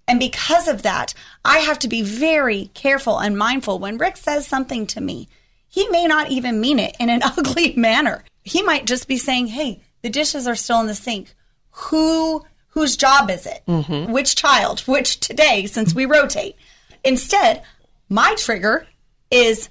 And 0.07 0.19
because 0.19 0.67
of 0.67 0.81
that, 0.81 1.13
I 1.45 1.59
have 1.59 1.79
to 1.79 1.87
be 1.87 2.01
very 2.01 2.71
careful 2.73 3.19
and 3.19 3.37
mindful 3.37 3.79
when 3.79 3.97
Rick 3.97 4.17
says 4.17 4.47
something 4.47 4.87
to 4.87 5.01
me. 5.01 5.29
He 5.67 5.87
may 5.89 6.07
not 6.07 6.31
even 6.31 6.59
mean 6.59 6.79
it 6.79 6.95
in 6.99 7.09
an 7.09 7.21
ugly 7.37 7.73
manner. 7.75 8.23
He 8.43 8.61
might 8.61 8.85
just 8.85 9.07
be 9.07 9.17
saying, 9.17 9.47
"Hey, 9.47 9.81
the 10.01 10.09
dishes 10.09 10.47
are 10.47 10.55
still 10.55 10.81
in 10.81 10.87
the 10.87 10.95
sink. 10.95 11.33
Who 11.69 12.43
whose 12.69 12.97
job 12.97 13.29
is 13.29 13.45
it? 13.45 13.61
Mm-hmm. 13.67 14.11
Which 14.11 14.35
child? 14.35 14.81
Which 14.81 15.19
today 15.19 15.65
since 15.67 15.93
we 15.93 16.05
rotate?" 16.05 16.55
Instead, 17.03 17.63
my 18.09 18.35
trigger 18.37 18.87
is 19.29 19.69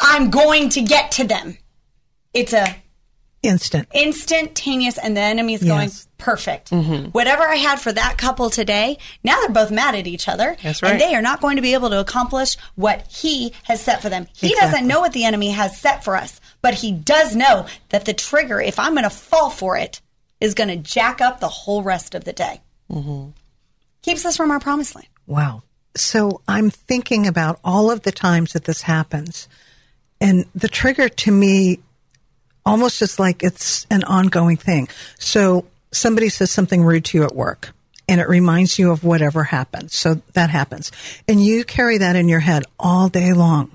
I'm 0.00 0.30
going 0.30 0.70
to 0.70 0.82
get 0.82 1.10
to 1.12 1.24
them. 1.24 1.58
It's 2.32 2.52
a 2.52 2.76
Instant. 3.46 3.88
instantaneous 3.94 4.98
and 4.98 5.16
the 5.16 5.20
enemy's 5.20 5.62
going 5.62 5.88
Yes. 5.88 6.08
perfect 6.18 6.70
whatever 6.70 7.42
i 7.42 7.56
had 7.56 7.80
for 7.80 7.92
that 7.92 8.16
couple 8.18 8.50
today 8.50 8.98
now 9.24 9.38
they're 9.40 9.50
both 9.50 9.70
mad 9.70 9.94
at 9.94 10.06
each 10.06 10.28
other 10.28 10.56
That's 10.62 10.82
right. 10.82 10.92
and 10.92 11.00
they 11.00 11.14
are 11.14 11.22
not 11.22 11.40
going 11.40 11.56
to 11.56 11.62
be 11.62 11.74
able 11.74 11.90
to 11.90 12.00
accomplish 12.00 12.56
what 12.74 13.06
he 13.10 13.52
has 13.64 13.80
set 13.82 14.02
for 14.02 14.08
them 14.08 14.26
he 14.34 14.48
Exactly. 14.48 14.70
doesn't 14.72 14.86
know 14.88 15.00
what 15.00 15.12
the 15.12 15.24
enemy 15.24 15.50
has 15.50 15.78
set 15.78 16.04
for 16.04 16.16
us 16.16 16.40
but 16.62 16.74
he 16.74 16.92
does 16.92 17.36
know 17.36 17.66
that 17.90 18.04
the 18.04 18.14
trigger 18.14 18.60
if 18.60 18.78
i'm 18.78 18.92
going 18.94 19.04
to 19.04 19.10
fall 19.10 19.50
for 19.50 19.76
it 19.76 20.00
is 20.40 20.54
going 20.54 20.68
to 20.68 20.76
jack 20.76 21.20
up 21.20 21.40
the 21.40 21.48
whole 21.48 21.82
rest 21.82 22.14
of 22.14 22.24
the 22.24 22.32
day 22.32 22.60
mm-hmm. 22.90 23.30
keeps 24.02 24.24
us 24.24 24.36
from 24.36 24.50
our 24.50 24.60
promised 24.60 24.94
land 24.94 25.08
Wow. 25.28 25.62
So 25.96 26.40
I'm 26.46 26.70
thinking 26.70 27.26
about 27.26 27.58
all 27.64 27.90
of 27.90 28.02
the 28.02 28.12
times 28.12 28.52
that 28.52 28.62
this 28.64 28.82
happens. 28.82 29.48
And 30.20 30.44
the 30.54 30.68
trigger 30.68 31.08
to 31.08 31.32
me 31.32 31.80
almost 32.66 33.00
is 33.00 33.18
like 33.18 33.42
it's 33.42 33.86
an 33.90 34.04
ongoing 34.04 34.58
thing. 34.58 34.88
So 35.18 35.64
somebody 35.92 36.28
says 36.28 36.50
something 36.50 36.82
rude 36.82 37.06
to 37.06 37.18
you 37.18 37.24
at 37.24 37.34
work 37.34 37.72
and 38.08 38.20
it 38.20 38.28
reminds 38.28 38.78
you 38.78 38.90
of 38.90 39.04
whatever 39.04 39.44
happened. 39.44 39.90
So 39.90 40.20
that 40.34 40.50
happens. 40.50 40.92
And 41.26 41.42
you 41.42 41.64
carry 41.64 41.98
that 41.98 42.16
in 42.16 42.28
your 42.28 42.40
head 42.40 42.64
all 42.78 43.08
day 43.08 43.32
long. 43.32 43.70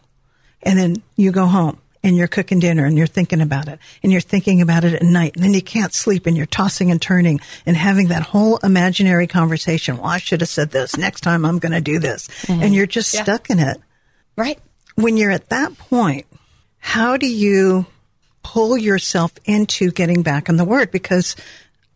And 0.63 0.77
then 0.77 1.01
you 1.15 1.31
go 1.31 1.47
home 1.47 1.79
and 2.03 2.15
you're 2.15 2.27
cooking 2.27 2.59
dinner 2.59 2.85
and 2.85 2.97
you're 2.97 3.07
thinking 3.07 3.41
about 3.41 3.67
it 3.67 3.79
and 4.03 4.11
you're 4.11 4.21
thinking 4.21 4.61
about 4.61 4.83
it 4.83 4.93
at 4.93 5.01
night 5.01 5.35
and 5.35 5.43
then 5.43 5.53
you 5.53 5.61
can't 5.61 5.93
sleep 5.93 6.27
and 6.27 6.37
you're 6.37 6.45
tossing 6.45 6.91
and 6.91 7.01
turning 7.01 7.39
and 7.65 7.75
having 7.75 8.09
that 8.09 8.21
whole 8.21 8.57
imaginary 8.57 9.27
conversation. 9.27 9.97
Well, 9.97 10.07
I 10.07 10.17
should 10.17 10.41
have 10.41 10.49
said 10.49 10.71
this. 10.71 10.97
Next 10.97 11.21
time 11.21 11.45
I'm 11.45 11.59
going 11.59 11.71
to 11.71 11.81
do 11.81 11.99
this. 11.99 12.27
Mm-hmm. 12.27 12.63
And 12.63 12.75
you're 12.75 12.85
just 12.85 13.11
stuck 13.11 13.49
in 13.49 13.59
it. 13.59 13.77
right 14.35 14.59
When 14.95 15.17
you're 15.17 15.31
at 15.31 15.49
that 15.49 15.77
point, 15.77 16.27
how 16.79 17.17
do 17.17 17.27
you 17.27 17.85
pull 18.43 18.77
yourself 18.77 19.33
into 19.45 19.91
getting 19.91 20.21
back 20.21 20.49
in 20.49 20.57
the 20.57 20.65
word? 20.65 20.91
Because 20.91 21.35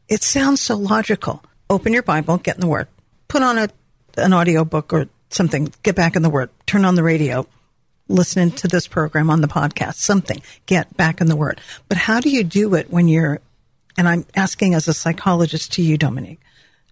it 0.07 0.23
sounds 0.23 0.61
so 0.61 0.75
logical. 0.75 1.43
Open 1.69 1.93
your 1.93 2.03
Bible, 2.03 2.37
get 2.37 2.55
in 2.55 2.61
the 2.61 2.67
word, 2.67 2.87
put 3.27 3.41
on 3.41 3.57
a, 3.57 3.69
an 4.17 4.33
audio 4.33 4.63
book 4.63 4.93
or 4.93 5.07
something, 5.29 5.73
get 5.83 5.95
back 5.95 6.15
in 6.15 6.21
the 6.21 6.29
word, 6.29 6.49
turn 6.67 6.85
on 6.85 6.95
the 6.95 7.03
radio, 7.03 7.47
listening 8.07 8.51
to 8.51 8.67
this 8.67 8.87
program 8.87 9.29
on 9.29 9.41
the 9.41 9.47
podcast, 9.47 9.95
something, 9.95 10.41
get 10.65 10.95
back 10.95 11.21
in 11.21 11.27
the 11.27 11.35
word. 11.35 11.59
But 11.89 11.97
how 11.97 12.19
do 12.19 12.29
you 12.29 12.43
do 12.43 12.75
it 12.75 12.91
when 12.91 13.07
you're, 13.07 13.41
and 13.97 14.07
I'm 14.07 14.25
asking 14.35 14.75
as 14.75 14.87
a 14.87 14.93
psychologist 14.93 15.73
to 15.73 15.81
you, 15.81 15.97
Dominique, 15.97 16.39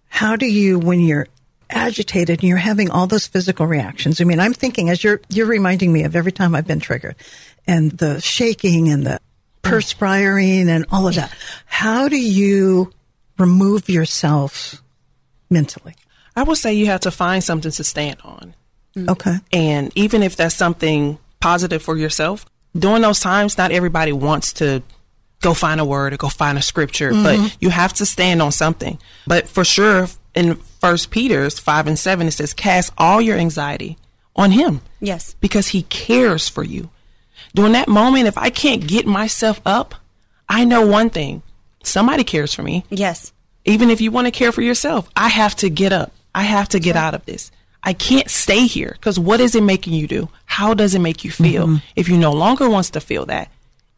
how 0.08 0.36
do 0.36 0.46
you, 0.46 0.78
when 0.78 1.00
you're 1.00 1.28
agitated 1.70 2.40
and 2.40 2.48
you're 2.48 2.58
having 2.58 2.90
all 2.90 3.06
those 3.06 3.26
physical 3.26 3.66
reactions? 3.66 4.20
I 4.20 4.24
mean, 4.24 4.40
I'm 4.40 4.54
thinking 4.54 4.90
as 4.90 5.04
you're, 5.04 5.20
you're 5.28 5.46
reminding 5.46 5.92
me 5.92 6.02
of 6.02 6.16
every 6.16 6.32
time 6.32 6.54
I've 6.54 6.66
been 6.66 6.80
triggered 6.80 7.16
and 7.66 7.92
the 7.92 8.20
shaking 8.20 8.88
and 8.88 9.06
the 9.06 9.20
perspiring 9.64 10.68
and 10.68 10.86
all 10.90 11.08
of 11.08 11.14
that. 11.14 11.32
How 11.66 12.08
do 12.08 12.16
you 12.16 12.92
remove 13.38 13.88
yourself 13.88 14.82
mentally? 15.50 15.94
I 16.36 16.42
would 16.42 16.58
say 16.58 16.74
you 16.74 16.86
have 16.86 17.00
to 17.00 17.10
find 17.10 17.42
something 17.42 17.70
to 17.70 17.84
stand 17.84 18.18
on. 18.24 18.54
Mm. 18.96 19.10
Okay. 19.10 19.36
And 19.52 19.92
even 19.94 20.22
if 20.22 20.36
that's 20.36 20.54
something 20.54 21.18
positive 21.40 21.82
for 21.82 21.96
yourself, 21.96 22.46
during 22.76 23.02
those 23.02 23.20
times, 23.20 23.56
not 23.56 23.72
everybody 23.72 24.12
wants 24.12 24.52
to 24.54 24.82
go 25.40 25.54
find 25.54 25.80
a 25.80 25.84
word 25.84 26.12
or 26.12 26.16
go 26.16 26.28
find 26.28 26.58
a 26.58 26.62
scripture, 26.62 27.10
but 27.10 27.36
mm-hmm. 27.36 27.56
you 27.60 27.70
have 27.70 27.92
to 27.94 28.06
stand 28.06 28.42
on 28.42 28.50
something. 28.50 28.98
But 29.26 29.46
for 29.46 29.64
sure, 29.64 30.08
in 30.34 30.56
First 30.80 31.10
Peter's 31.10 31.58
five 31.58 31.86
and 31.86 31.98
seven, 31.98 32.26
it 32.26 32.32
says, 32.32 32.52
"Cast 32.54 32.92
all 32.98 33.20
your 33.20 33.36
anxiety 33.36 33.96
on 34.34 34.50
Him, 34.50 34.80
yes 35.00 35.36
because 35.40 35.68
He 35.68 35.82
cares 35.82 36.48
for 36.48 36.64
you." 36.64 36.90
During 37.54 37.72
that 37.72 37.88
moment, 37.88 38.26
if 38.26 38.36
I 38.36 38.50
can't 38.50 38.86
get 38.86 39.06
myself 39.06 39.60
up, 39.64 39.94
I 40.48 40.64
know 40.64 40.86
one 40.86 41.10
thing: 41.10 41.42
somebody 41.82 42.24
cares 42.24 42.52
for 42.52 42.62
me 42.62 42.84
yes 42.90 43.32
even 43.64 43.90
if 43.90 44.00
you 44.00 44.10
want 44.10 44.26
to 44.26 44.30
care 44.30 44.52
for 44.52 44.62
yourself, 44.62 45.08
I 45.16 45.28
have 45.28 45.54
to 45.56 45.70
get 45.70 45.92
up. 45.92 46.12
I 46.34 46.42
have 46.42 46.68
to 46.70 46.80
get 46.80 46.96
out 46.96 47.14
of 47.14 47.24
this. 47.24 47.50
I 47.82 47.92
can't 47.92 48.30
stay 48.30 48.66
here 48.66 48.92
because 48.92 49.18
what 49.18 49.40
is 49.40 49.54
it 49.54 49.62
making 49.62 49.92
you 49.94 50.06
do? 50.06 50.28
How 50.46 50.74
does 50.74 50.94
it 50.94 51.00
make 51.00 51.24
you 51.24 51.30
feel? 51.30 51.66
Mm-hmm. 51.66 51.86
If 51.96 52.08
you 52.08 52.16
no 52.16 52.32
longer 52.32 52.68
wants 52.68 52.90
to 52.90 53.00
feel 53.00 53.26
that, 53.26 53.50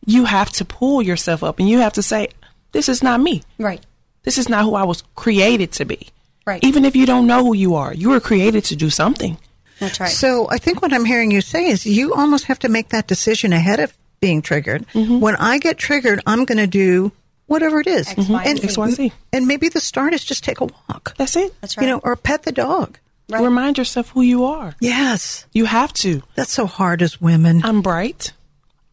you 0.05 0.25
have 0.25 0.51
to 0.53 0.65
pull 0.65 1.03
yourself 1.03 1.43
up 1.43 1.59
and 1.59 1.69
you 1.69 1.79
have 1.79 1.93
to 1.95 2.03
say, 2.03 2.29
this 2.73 2.89
is 2.89 3.03
not 3.03 3.21
me. 3.21 3.43
right 3.59 3.85
This 4.25 4.39
is 4.39 4.49
not 4.49 4.65
who 4.65 4.75
I 4.75 4.85
was 4.85 5.03
created 5.15 5.73
to 5.73 5.85
be. 5.85 6.09
Right. 6.47 6.63
Even 6.63 6.85
if 6.85 6.95
you 6.95 7.07
don't 7.07 7.27
know 7.27 7.45
who 7.45 7.55
you 7.55 7.75
are, 7.75 7.93
you 7.93 8.11
were 8.11 8.21
created 8.21 8.65
to 8.67 8.77
do 8.77 8.91
something. 8.91 9.39
That's 9.78 10.00
right 10.00 10.11
So 10.11 10.49
I 10.50 10.59
think 10.59 10.83
what 10.83 10.92
I'm 10.92 11.04
hearing 11.04 11.30
you 11.30 11.40
say 11.40 11.66
is 11.66 11.87
you 11.87 12.14
almost 12.14 12.45
have 12.47 12.59
to 12.61 12.68
make 12.68 12.90
that 12.90 13.06
decision 13.06 13.52
ahead 13.52 13.80
of 13.80 13.92
being 14.21 14.42
triggered. 14.42 14.87
Mm-hmm. 14.88 15.21
When 15.21 15.37
I 15.37 15.59
get 15.59 15.78
triggered, 15.78 16.21
I'm 16.26 16.45
going 16.45 16.59
to 16.59 16.66
do 16.66 17.12
whatever 17.47 17.80
it 17.80 17.87
is. 17.87 18.09
X, 18.09 18.28
Y, 18.28 18.42
and 18.45 18.59
and, 18.59 18.71
Z. 18.71 18.80
XYZ. 18.80 19.12
and 19.33 19.47
maybe 19.47 19.68
the 19.68 19.80
start 19.80 20.14
is 20.14 20.25
just 20.25 20.42
take 20.42 20.61
a 20.61 20.64
walk. 20.64 21.14
That's 21.16 21.37
it. 21.37 21.54
that's 21.61 21.76
right 21.76 21.85
You 21.85 21.90
know, 21.90 22.00
or 22.02 22.16
pet 22.16 22.42
the 22.45 22.52
dog. 22.52 22.99
Right. 23.28 23.42
Remind 23.42 23.76
yourself 23.76 24.11
who 24.11 24.23
you 24.23 24.45
are. 24.45 24.75
Yes. 24.80 25.47
You 25.52 25.64
have 25.64 25.92
to. 25.95 26.23
That's 26.37 26.52
so 26.52 26.66
hard 26.66 27.02
as 27.02 27.21
women. 27.21 27.61
I'm 27.64 27.83
bright. 27.83 28.33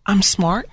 I'm 0.06 0.22
smart. 0.22 0.68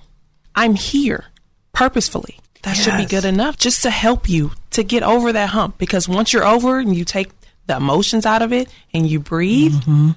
I'm 0.55 0.75
here 0.75 1.25
purposefully. 1.71 2.39
That 2.63 2.73
should 2.73 2.97
be 2.97 3.05
good 3.05 3.25
enough 3.25 3.57
just 3.57 3.81
to 3.83 3.89
help 3.89 4.29
you 4.29 4.51
to 4.71 4.83
get 4.83 5.01
over 5.03 5.31
that 5.31 5.49
hump. 5.49 5.77
Because 5.77 6.07
once 6.07 6.33
you're 6.33 6.45
over 6.45 6.79
and 6.79 6.95
you 6.95 7.05
take 7.05 7.29
the 7.67 7.75
emotions 7.77 8.25
out 8.25 8.41
of 8.41 8.51
it 8.53 8.69
and 8.93 9.07
you 9.07 9.19
breathe, 9.19 9.73
mm-hmm. 9.73 10.11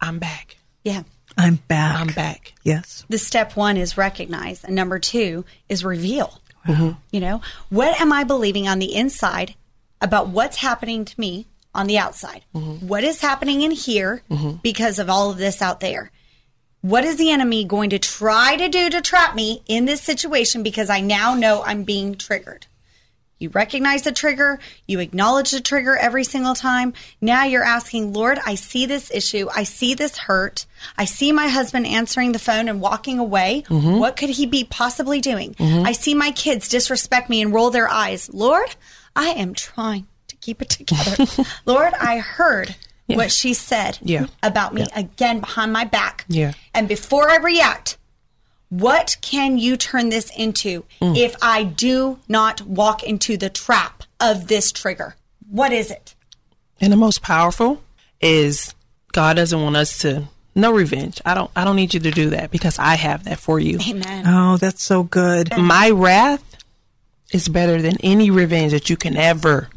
I'm 0.00 0.18
back. 0.18 0.56
yeah. 0.84 1.02
I'm 1.40 1.56
back. 1.68 2.00
I'm 2.00 2.08
back. 2.08 2.52
Yes. 2.64 3.04
the 3.08 3.16
step 3.16 3.54
one 3.54 3.76
is 3.76 3.96
recognize 3.96 4.64
and 4.64 4.74
number 4.74 4.98
two 4.98 5.44
is 5.68 5.84
reveal. 5.84 6.40
Mm-hmm. 6.66 6.98
You 7.12 7.20
know 7.20 7.40
what 7.70 8.00
am 8.00 8.12
i 8.12 8.24
believing 8.24 8.66
on 8.66 8.80
the 8.80 8.92
inside 8.94 9.54
about 10.00 10.28
what's 10.28 10.56
happening 10.56 11.04
to 11.04 11.20
me 11.20 11.46
on 11.74 11.86
the 11.86 11.96
outside? 11.98 12.44
Mm-hmm. 12.54 12.88
What 12.88 13.04
is 13.04 13.20
happening 13.20 13.62
in 13.62 13.70
here 13.70 14.22
because 14.62 14.98
of 14.98 15.08
all 15.08 15.30
of 15.30 15.36
this 15.38 15.62
out 15.62 15.78
there? 15.78 16.10
What 16.80 17.04
is 17.04 17.16
the 17.16 17.30
enemy 17.30 17.64
going 17.64 17.90
to 17.90 17.98
try 17.98 18.56
to 18.56 18.68
do 18.68 18.90
to 18.90 19.00
trap 19.00 19.34
me 19.36 19.62
in 19.68 19.84
this 19.84 20.00
situation 20.02 20.62
because 20.64 20.90
i 20.90 21.00
now 21.00 21.34
know 21.34 21.62
i'm 21.62 21.84
being 21.84 22.16
triggered 22.16 22.66
you 23.38 23.50
recognize 23.50 24.02
the 24.02 24.12
trigger, 24.12 24.58
you 24.86 25.00
acknowledge 25.00 25.50
the 25.52 25.60
trigger 25.60 25.96
every 25.96 26.24
single 26.24 26.54
time. 26.54 26.92
Now 27.20 27.44
you're 27.44 27.62
asking, 27.64 28.12
Lord, 28.12 28.38
I 28.44 28.56
see 28.56 28.86
this 28.86 29.10
issue. 29.12 29.48
I 29.54 29.62
see 29.62 29.94
this 29.94 30.16
hurt. 30.18 30.66
I 30.96 31.04
see 31.04 31.30
my 31.32 31.48
husband 31.48 31.86
answering 31.86 32.32
the 32.32 32.38
phone 32.38 32.68
and 32.68 32.80
walking 32.80 33.18
away. 33.18 33.64
Mm-hmm. 33.68 33.98
What 33.98 34.16
could 34.16 34.30
he 34.30 34.46
be 34.46 34.64
possibly 34.64 35.20
doing? 35.20 35.54
Mm-hmm. 35.54 35.86
I 35.86 35.92
see 35.92 36.14
my 36.14 36.30
kids 36.32 36.68
disrespect 36.68 37.30
me 37.30 37.40
and 37.42 37.52
roll 37.54 37.70
their 37.70 37.88
eyes. 37.88 38.28
Lord, 38.32 38.74
I 39.14 39.28
am 39.30 39.54
trying 39.54 40.06
to 40.28 40.36
keep 40.36 40.60
it 40.62 40.68
together. 40.68 41.24
Lord, 41.66 41.94
I 41.94 42.18
heard 42.18 42.74
what 43.06 43.32
she 43.32 43.54
said 43.54 43.98
Yeah. 44.02 44.26
about 44.42 44.74
me 44.74 44.84
again 44.94 45.40
behind 45.40 45.72
my 45.72 45.84
back. 45.84 46.24
Yeah. 46.28 46.52
And 46.74 46.86
before 46.88 47.30
I 47.30 47.36
react, 47.38 47.96
what 48.68 49.16
can 49.20 49.58
you 49.58 49.76
turn 49.76 50.10
this 50.10 50.30
into 50.36 50.84
mm. 51.00 51.16
if 51.16 51.34
I 51.40 51.62
do 51.62 52.18
not 52.28 52.62
walk 52.62 53.02
into 53.02 53.36
the 53.36 53.48
trap 53.48 54.02
of 54.20 54.48
this 54.48 54.72
trigger? 54.72 55.16
What 55.48 55.72
is 55.72 55.90
it? 55.90 56.14
And 56.80 56.92
the 56.92 56.96
most 56.96 57.22
powerful 57.22 57.82
is 58.20 58.74
God 59.12 59.36
doesn't 59.36 59.60
want 59.60 59.76
us 59.76 59.98
to 59.98 60.24
no 60.54 60.72
revenge. 60.72 61.20
I 61.24 61.34
don't 61.34 61.50
I 61.56 61.64
don't 61.64 61.76
need 61.76 61.94
you 61.94 62.00
to 62.00 62.10
do 62.10 62.30
that 62.30 62.50
because 62.50 62.78
I 62.78 62.94
have 62.94 63.24
that 63.24 63.38
for 63.38 63.58
you. 63.58 63.78
Amen. 63.88 64.24
Oh, 64.26 64.56
that's 64.56 64.82
so 64.82 65.02
good. 65.02 65.56
My 65.56 65.90
wrath 65.90 66.44
is 67.32 67.48
better 67.48 67.80
than 67.80 67.96
any 68.02 68.30
revenge 68.30 68.72
that 68.72 68.90
you 68.90 68.96
can 68.96 69.16
ever 69.16 69.68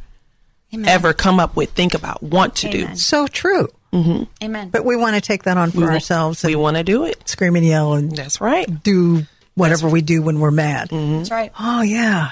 Amen. 0.74 0.88
ever 0.88 1.14
come 1.14 1.40
up 1.40 1.56
with, 1.56 1.72
think 1.72 1.94
about, 1.94 2.24
want 2.24 2.56
to 2.58 2.70
Amen. 2.70 2.92
do. 2.92 2.96
So 2.96 3.28
true. 3.28 3.70
Mm-hmm. 3.94 4.24
Amen. 4.44 4.70
But 4.70 4.86
we 4.86 4.96
want 4.96 5.16
to 5.16 5.22
take 5.22 5.44
that 5.44 5.58
on 5.58 5.72
for 5.72 5.80
We 5.80 5.84
wa- 5.86 5.92
ourselves 5.92 6.44
We 6.44 6.56
want 6.56 6.78
to 6.78 6.84
do 6.84 7.06
it. 7.06 7.28
scream 7.28 7.56
and 7.56 7.66
yell 7.66 7.94
and 7.94 8.16
That's 8.16 8.40
right. 8.40 8.84
do 8.84 9.24
whatever 9.56 9.90
we 9.90 10.02
do 10.02 10.22
when 10.22 10.40
we're 10.40 10.52
mad. 10.52 10.90
Mm-hmm. 10.90 11.18
That's 11.18 11.32
right. 11.32 11.52
Oh, 11.60 11.82
yeah. 11.82 12.32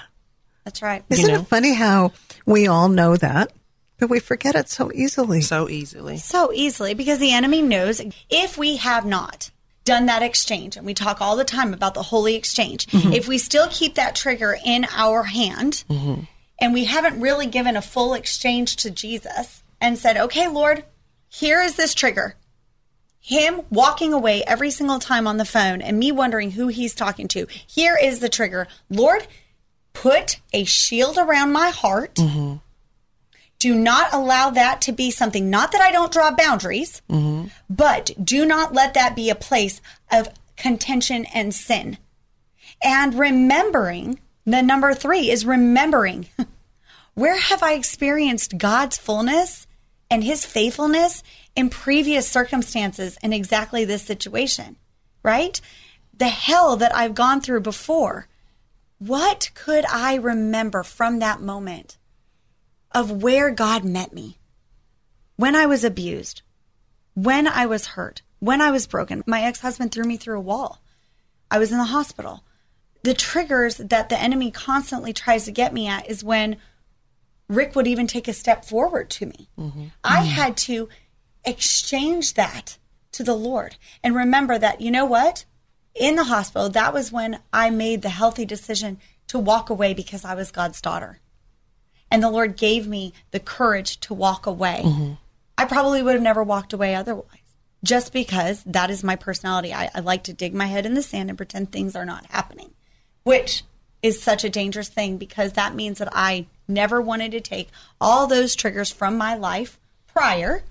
That's 0.63 0.81
right. 0.81 1.03
Isn't 1.09 1.27
know? 1.27 1.41
it 1.41 1.47
funny 1.47 1.73
how 1.73 2.13
we 2.45 2.67
all 2.67 2.89
know 2.89 3.15
that, 3.17 3.51
but 3.97 4.09
we 4.09 4.19
forget 4.19 4.55
it 4.55 4.69
so 4.69 4.91
easily? 4.93 5.41
So 5.41 5.67
easily. 5.67 6.17
So 6.17 6.53
easily 6.53 6.93
because 6.93 7.19
the 7.19 7.33
enemy 7.33 7.61
knows 7.61 8.01
if 8.29 8.57
we 8.57 8.77
have 8.77 9.05
not 9.05 9.51
done 9.85 10.05
that 10.05 10.21
exchange, 10.21 10.77
and 10.77 10.85
we 10.85 10.93
talk 10.93 11.19
all 11.19 11.35
the 11.35 11.43
time 11.43 11.73
about 11.73 11.95
the 11.95 12.03
holy 12.03 12.35
exchange, 12.35 12.85
mm-hmm. 12.87 13.11
if 13.11 13.27
we 13.27 13.39
still 13.39 13.67
keep 13.71 13.95
that 13.95 14.15
trigger 14.15 14.55
in 14.63 14.85
our 14.91 15.23
hand 15.23 15.83
and 15.89 16.73
we 16.73 16.85
haven't 16.85 17.19
really 17.19 17.47
given 17.47 17.75
a 17.75 17.81
full 17.81 18.13
exchange 18.13 18.75
to 18.75 18.91
Jesus 18.91 19.63
and 19.81 19.97
said, 19.97 20.17
okay, 20.17 20.47
Lord, 20.47 20.83
here 21.29 21.61
is 21.61 21.75
this 21.75 21.93
trigger. 21.93 22.35
Him 23.19 23.61
walking 23.69 24.13
away 24.13 24.43
every 24.45 24.71
single 24.71 24.99
time 24.99 25.27
on 25.27 25.37
the 25.37 25.45
phone 25.45 25.81
and 25.81 25.99
me 25.99 26.11
wondering 26.11 26.51
who 26.51 26.67
he's 26.67 26.95
talking 26.95 27.27
to. 27.29 27.45
Here 27.67 27.97
is 28.01 28.19
the 28.19 28.29
trigger. 28.29 28.67
Lord, 28.89 29.27
put 29.93 30.39
a 30.53 30.63
shield 30.63 31.17
around 31.17 31.51
my 31.51 31.69
heart. 31.69 32.15
Mm-hmm. 32.15 32.55
Do 33.59 33.75
not 33.75 34.13
allow 34.13 34.49
that 34.51 34.81
to 34.81 34.93
be 34.93 35.11
something, 35.11 35.49
not 35.49 35.73
that 35.73 35.81
I 35.81 35.91
don't 35.91 36.13
draw 36.13 36.31
boundaries, 36.31 37.01
mm-hmm. 37.09 37.49
but 37.69 38.11
do 38.23 38.45
not 38.45 38.73
let 38.73 38.93
that 38.93 39.15
be 39.15 39.29
a 39.29 39.35
place 39.35 39.81
of 40.11 40.29
contention 40.55 41.25
and 41.33 41.53
sin. 41.53 41.97
And 42.81 43.13
remembering, 43.15 44.19
the 44.45 44.63
number 44.63 44.93
three 44.93 45.29
is 45.29 45.45
remembering 45.45 46.27
where 47.13 47.37
have 47.37 47.61
I 47.61 47.73
experienced 47.73 48.57
God's 48.57 48.97
fullness 48.97 49.67
and 50.09 50.23
his 50.23 50.45
faithfulness 50.45 51.23
in 51.55 51.69
previous 51.69 52.27
circumstances 52.27 53.17
in 53.21 53.33
exactly 53.33 53.85
this 53.85 54.03
situation, 54.03 54.77
right? 55.23 55.59
The 56.17 56.27
hell 56.27 56.75
that 56.77 56.95
I've 56.95 57.15
gone 57.15 57.41
through 57.41 57.61
before. 57.61 58.27
What 58.97 59.51
could 59.53 59.85
I 59.85 60.15
remember 60.15 60.83
from 60.83 61.19
that 61.19 61.41
moment 61.41 61.97
of 62.91 63.23
where 63.23 63.51
God 63.51 63.83
met 63.85 64.13
me? 64.13 64.37
When 65.35 65.55
I 65.55 65.65
was 65.65 65.83
abused, 65.85 66.41
when 67.13 67.47
I 67.47 67.65
was 67.65 67.87
hurt, 67.87 68.21
when 68.39 68.61
I 68.61 68.71
was 68.71 68.87
broken. 68.87 69.23
My 69.25 69.41
ex 69.43 69.59
husband 69.59 69.91
threw 69.91 70.03
me 70.03 70.17
through 70.17 70.37
a 70.37 70.41
wall. 70.41 70.81
I 71.51 71.59
was 71.59 71.71
in 71.71 71.77
the 71.77 71.85
hospital. 71.85 72.43
The 73.03 73.13
triggers 73.13 73.77
that 73.77 74.09
the 74.09 74.19
enemy 74.19 74.51
constantly 74.51 75.13
tries 75.13 75.45
to 75.45 75.51
get 75.51 75.73
me 75.73 75.87
at 75.87 76.09
is 76.09 76.23
when 76.23 76.57
Rick 77.49 77.75
would 77.75 77.87
even 77.87 78.07
take 78.07 78.27
a 78.27 78.33
step 78.33 78.63
forward 78.63 79.09
to 79.09 79.25
me. 79.25 79.49
Mm-hmm. 79.57 79.85
I 80.03 80.17
mm-hmm. 80.17 80.27
had 80.27 80.57
to 80.57 80.87
exchange 81.43 82.35
that 82.35 82.77
to 83.13 83.23
the 83.23 83.35
Lord 83.35 83.75
and 84.03 84.15
remember 84.15 84.57
that, 84.57 84.81
you 84.81 84.91
know 84.91 85.05
what? 85.05 85.45
In 85.95 86.15
the 86.15 86.25
hospital, 86.25 86.69
that 86.69 86.93
was 86.93 87.11
when 87.11 87.39
I 87.51 87.71
made 87.71 88.03
the 88.03 88.09
healthy 88.09 88.45
decision 88.45 88.99
to 89.27 89.39
walk 89.39 89.69
away 89.69 89.93
because 89.93 90.23
I 90.23 90.35
was 90.35 90.51
God's 90.51 90.79
daughter. 90.79 91.19
And 92.11 92.23
the 92.23 92.29
Lord 92.29 92.55
gave 92.55 92.87
me 92.87 93.13
the 93.31 93.39
courage 93.39 93.99
to 94.01 94.13
walk 94.13 94.45
away. 94.45 94.81
Mm-hmm. 94.85 95.13
I 95.57 95.65
probably 95.65 96.01
would 96.01 96.13
have 96.13 96.23
never 96.23 96.43
walked 96.43 96.73
away 96.73 96.95
otherwise, 96.95 97.25
just 97.83 98.13
because 98.13 98.63
that 98.63 98.89
is 98.89 99.03
my 99.03 99.15
personality. 99.15 99.73
I, 99.73 99.89
I 99.93 99.99
like 99.99 100.23
to 100.23 100.33
dig 100.33 100.53
my 100.53 100.67
head 100.67 100.85
in 100.85 100.93
the 100.93 101.01
sand 101.03 101.29
and 101.29 101.37
pretend 101.37 101.71
things 101.71 101.95
are 101.95 102.05
not 102.05 102.25
happening, 102.27 102.73
which 103.23 103.63
is 104.01 104.21
such 104.21 104.43
a 104.43 104.49
dangerous 104.49 104.87
thing 104.87 105.17
because 105.17 105.53
that 105.53 105.75
means 105.75 105.97
that 105.97 106.09
I 106.11 106.47
never 106.69 107.01
wanted 107.01 107.31
to 107.31 107.41
take 107.41 107.69
all 107.99 108.27
those 108.27 108.55
triggers 108.55 108.91
from 108.91 109.17
my 109.17 109.35
life 109.35 109.79
prior 110.07 110.63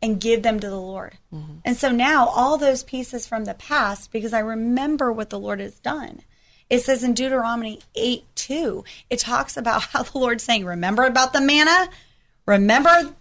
and 0.00 0.20
give 0.20 0.42
them 0.42 0.60
to 0.60 0.68
the 0.68 0.80
Lord. 0.80 1.18
Mm-hmm. 1.34 1.58
And 1.64 1.76
so 1.76 1.90
now 1.90 2.28
all 2.28 2.56
those 2.56 2.82
pieces 2.82 3.26
from 3.26 3.44
the 3.44 3.54
past, 3.54 4.12
because 4.12 4.32
I 4.32 4.40
remember 4.40 5.12
what 5.12 5.30
the 5.30 5.38
Lord 5.38 5.60
has 5.60 5.78
done. 5.80 6.22
It 6.70 6.80
says 6.80 7.02
in 7.02 7.14
Deuteronomy 7.14 7.80
8 7.94 8.24
2, 8.34 8.84
it 9.10 9.18
talks 9.18 9.56
about 9.56 9.82
how 9.92 10.02
the 10.02 10.18
Lord's 10.18 10.44
saying, 10.44 10.64
Remember 10.64 11.04
about 11.04 11.32
the 11.32 11.40
manna? 11.40 11.88
Remember 12.46 13.14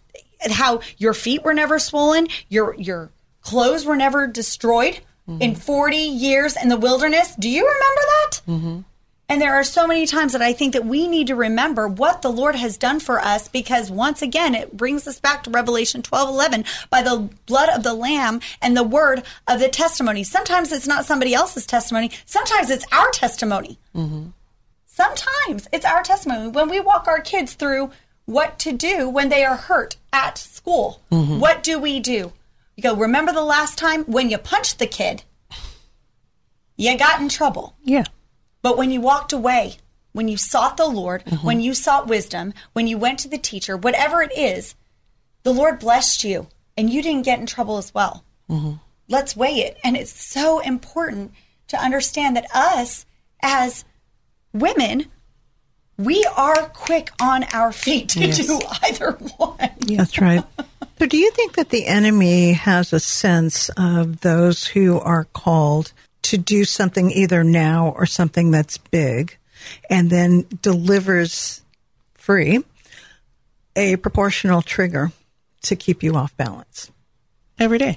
how 0.52 0.82
your 0.98 1.14
feet 1.14 1.44
were 1.44 1.54
never 1.54 1.80
swollen, 1.80 2.28
your 2.50 2.76
your 2.76 3.10
clothes 3.42 3.86
were 3.86 3.96
never 3.96 4.28
destroyed 4.28 5.00
in 5.28 5.52
mm-hmm. 5.52 5.60
40 5.60 5.98
years 5.98 6.56
in 6.62 6.70
the 6.70 6.78
wilderness. 6.78 7.36
Do 7.36 7.50
you 7.50 7.66
remember 7.66 8.02
that? 8.02 8.42
Mm-hmm. 8.48 8.80
And 9.30 9.42
there 9.42 9.56
are 9.56 9.64
so 9.64 9.86
many 9.86 10.06
times 10.06 10.32
that 10.32 10.42
I 10.42 10.54
think 10.54 10.72
that 10.74 10.86
we 10.86 11.06
need 11.08 11.28
to 11.28 11.36
remember 11.36 11.88
what 11.88 12.22
the 12.22 12.32
Lord 12.32 12.56
has 12.56 12.78
done 12.78 13.02
for 13.02 13.20
us 13.20 13.50
because 13.50 13.92
once 13.92 14.22
again, 14.22 14.56
it 14.56 14.78
brings 14.78 15.06
us 15.06 15.20
back 15.20 15.44
to 15.44 15.50
Revelation 15.50 16.02
12 16.02 16.30
11 16.30 16.66
by 16.90 17.02
the 17.02 17.30
blood 17.46 17.70
of 17.70 17.84
the 17.84 17.94
Lamb 17.94 18.40
and 18.62 18.76
the 18.76 18.84
word 18.84 19.24
of 19.46 19.60
the 19.60 19.68
testimony. 19.68 20.24
Sometimes 20.24 20.72
it's 20.72 20.88
not 20.88 21.06
somebody 21.06 21.34
else's 21.34 21.66
testimony, 21.66 22.12
sometimes 22.26 22.70
it's 22.70 22.86
our 22.94 23.10
testimony. 23.12 23.78
Mm-hmm. 23.94 24.28
Sometimes 24.86 25.68
it's 25.74 25.86
our 25.86 26.02
testimony. 26.04 26.48
When 26.48 26.70
we 26.70 26.80
walk 26.80 27.08
our 27.08 27.20
kids 27.20 27.54
through 27.54 27.92
what 28.26 28.58
to 28.60 28.72
do 28.72 29.10
when 29.10 29.30
they 29.30 29.44
are 29.44 29.58
hurt 29.58 29.98
at 30.14 30.38
school, 30.38 31.02
mm-hmm. 31.12 31.40
what 31.40 31.64
do 31.64 31.80
we 31.80 32.00
do? 32.00 32.32
You 32.76 32.84
go, 32.84 32.96
remember 32.96 33.34
the 33.34 33.44
last 33.44 33.78
time 33.78 34.06
when 34.06 34.30
you 34.30 34.38
punched 34.38 34.80
the 34.80 34.88
kid, 34.88 35.24
you 36.78 36.98
got 36.98 37.20
in 37.20 37.28
trouble. 37.28 37.76
Yeah. 37.84 38.06
But 38.62 38.78
when 38.78 38.92
you 38.92 39.02
walked 39.02 39.34
away, 39.34 39.78
when 40.14 40.28
you 40.28 40.38
sought 40.38 40.78
the 40.78 40.88
Lord, 40.88 41.24
mm-hmm. 41.26 41.46
when 41.46 41.62
you 41.62 41.74
sought 41.74 42.08
wisdom, 42.08 42.54
when 42.74 42.88
you 42.88 42.98
went 42.98 43.20
to 43.20 43.28
the 43.28 43.38
teacher, 43.38 43.78
whatever 43.78 44.22
it 44.22 44.36
is, 44.36 44.76
the 45.44 45.54
Lord 45.54 45.80
blessed 45.80 46.24
you 46.24 46.48
and 46.76 46.90
you 46.90 47.02
didn't 47.02 47.26
get 47.26 47.40
in 47.40 47.46
trouble 47.46 47.78
as 47.78 47.94
well. 47.94 48.24
Mm-hmm. 48.50 48.74
Let's 49.08 49.36
weigh 49.36 49.60
it. 49.60 49.78
And 49.84 49.96
it's 49.96 50.12
so 50.12 50.60
important 50.60 51.34
to 51.68 51.78
understand 51.78 52.36
that 52.36 52.48
us 52.54 53.06
as 53.42 53.86
women, 54.54 55.06
we 55.98 56.26
are 56.36 56.70
quick 56.70 57.12
on 57.22 57.44
our 57.54 57.72
feet 57.72 58.10
to 58.10 58.20
Yes. 58.20 58.46
do 58.46 58.60
either 58.84 59.12
one. 59.38 59.70
That's 59.82 60.20
right. 60.20 60.44
So, 61.00 61.06
do 61.06 61.18
you 61.18 61.30
think 61.32 61.54
that 61.56 61.70
the 61.70 61.86
enemy 61.86 62.54
has 62.54 62.92
a 62.92 63.00
sense 63.00 63.70
of 63.78 64.22
those 64.22 64.66
who 64.66 65.00
are 65.00 65.26
called 65.26 65.94
to 66.30 66.38
do 66.38 66.66
something 66.66 67.12
either 67.12 67.44
now 67.44 67.94
or 67.96 68.06
something 68.06 68.52
that's 68.52 68.78
big 68.78 69.38
and 69.90 70.10
then 70.10 70.46
delivers 70.62 71.62
free 72.14 72.64
a 73.76 73.96
proportional 73.98 74.62
trigger 74.62 75.12
to 75.64 75.76
keep 75.76 76.04
you 76.04 76.16
off 76.16 76.36
balance? 76.38 76.92
Every 77.60 77.78
day. 77.78 77.96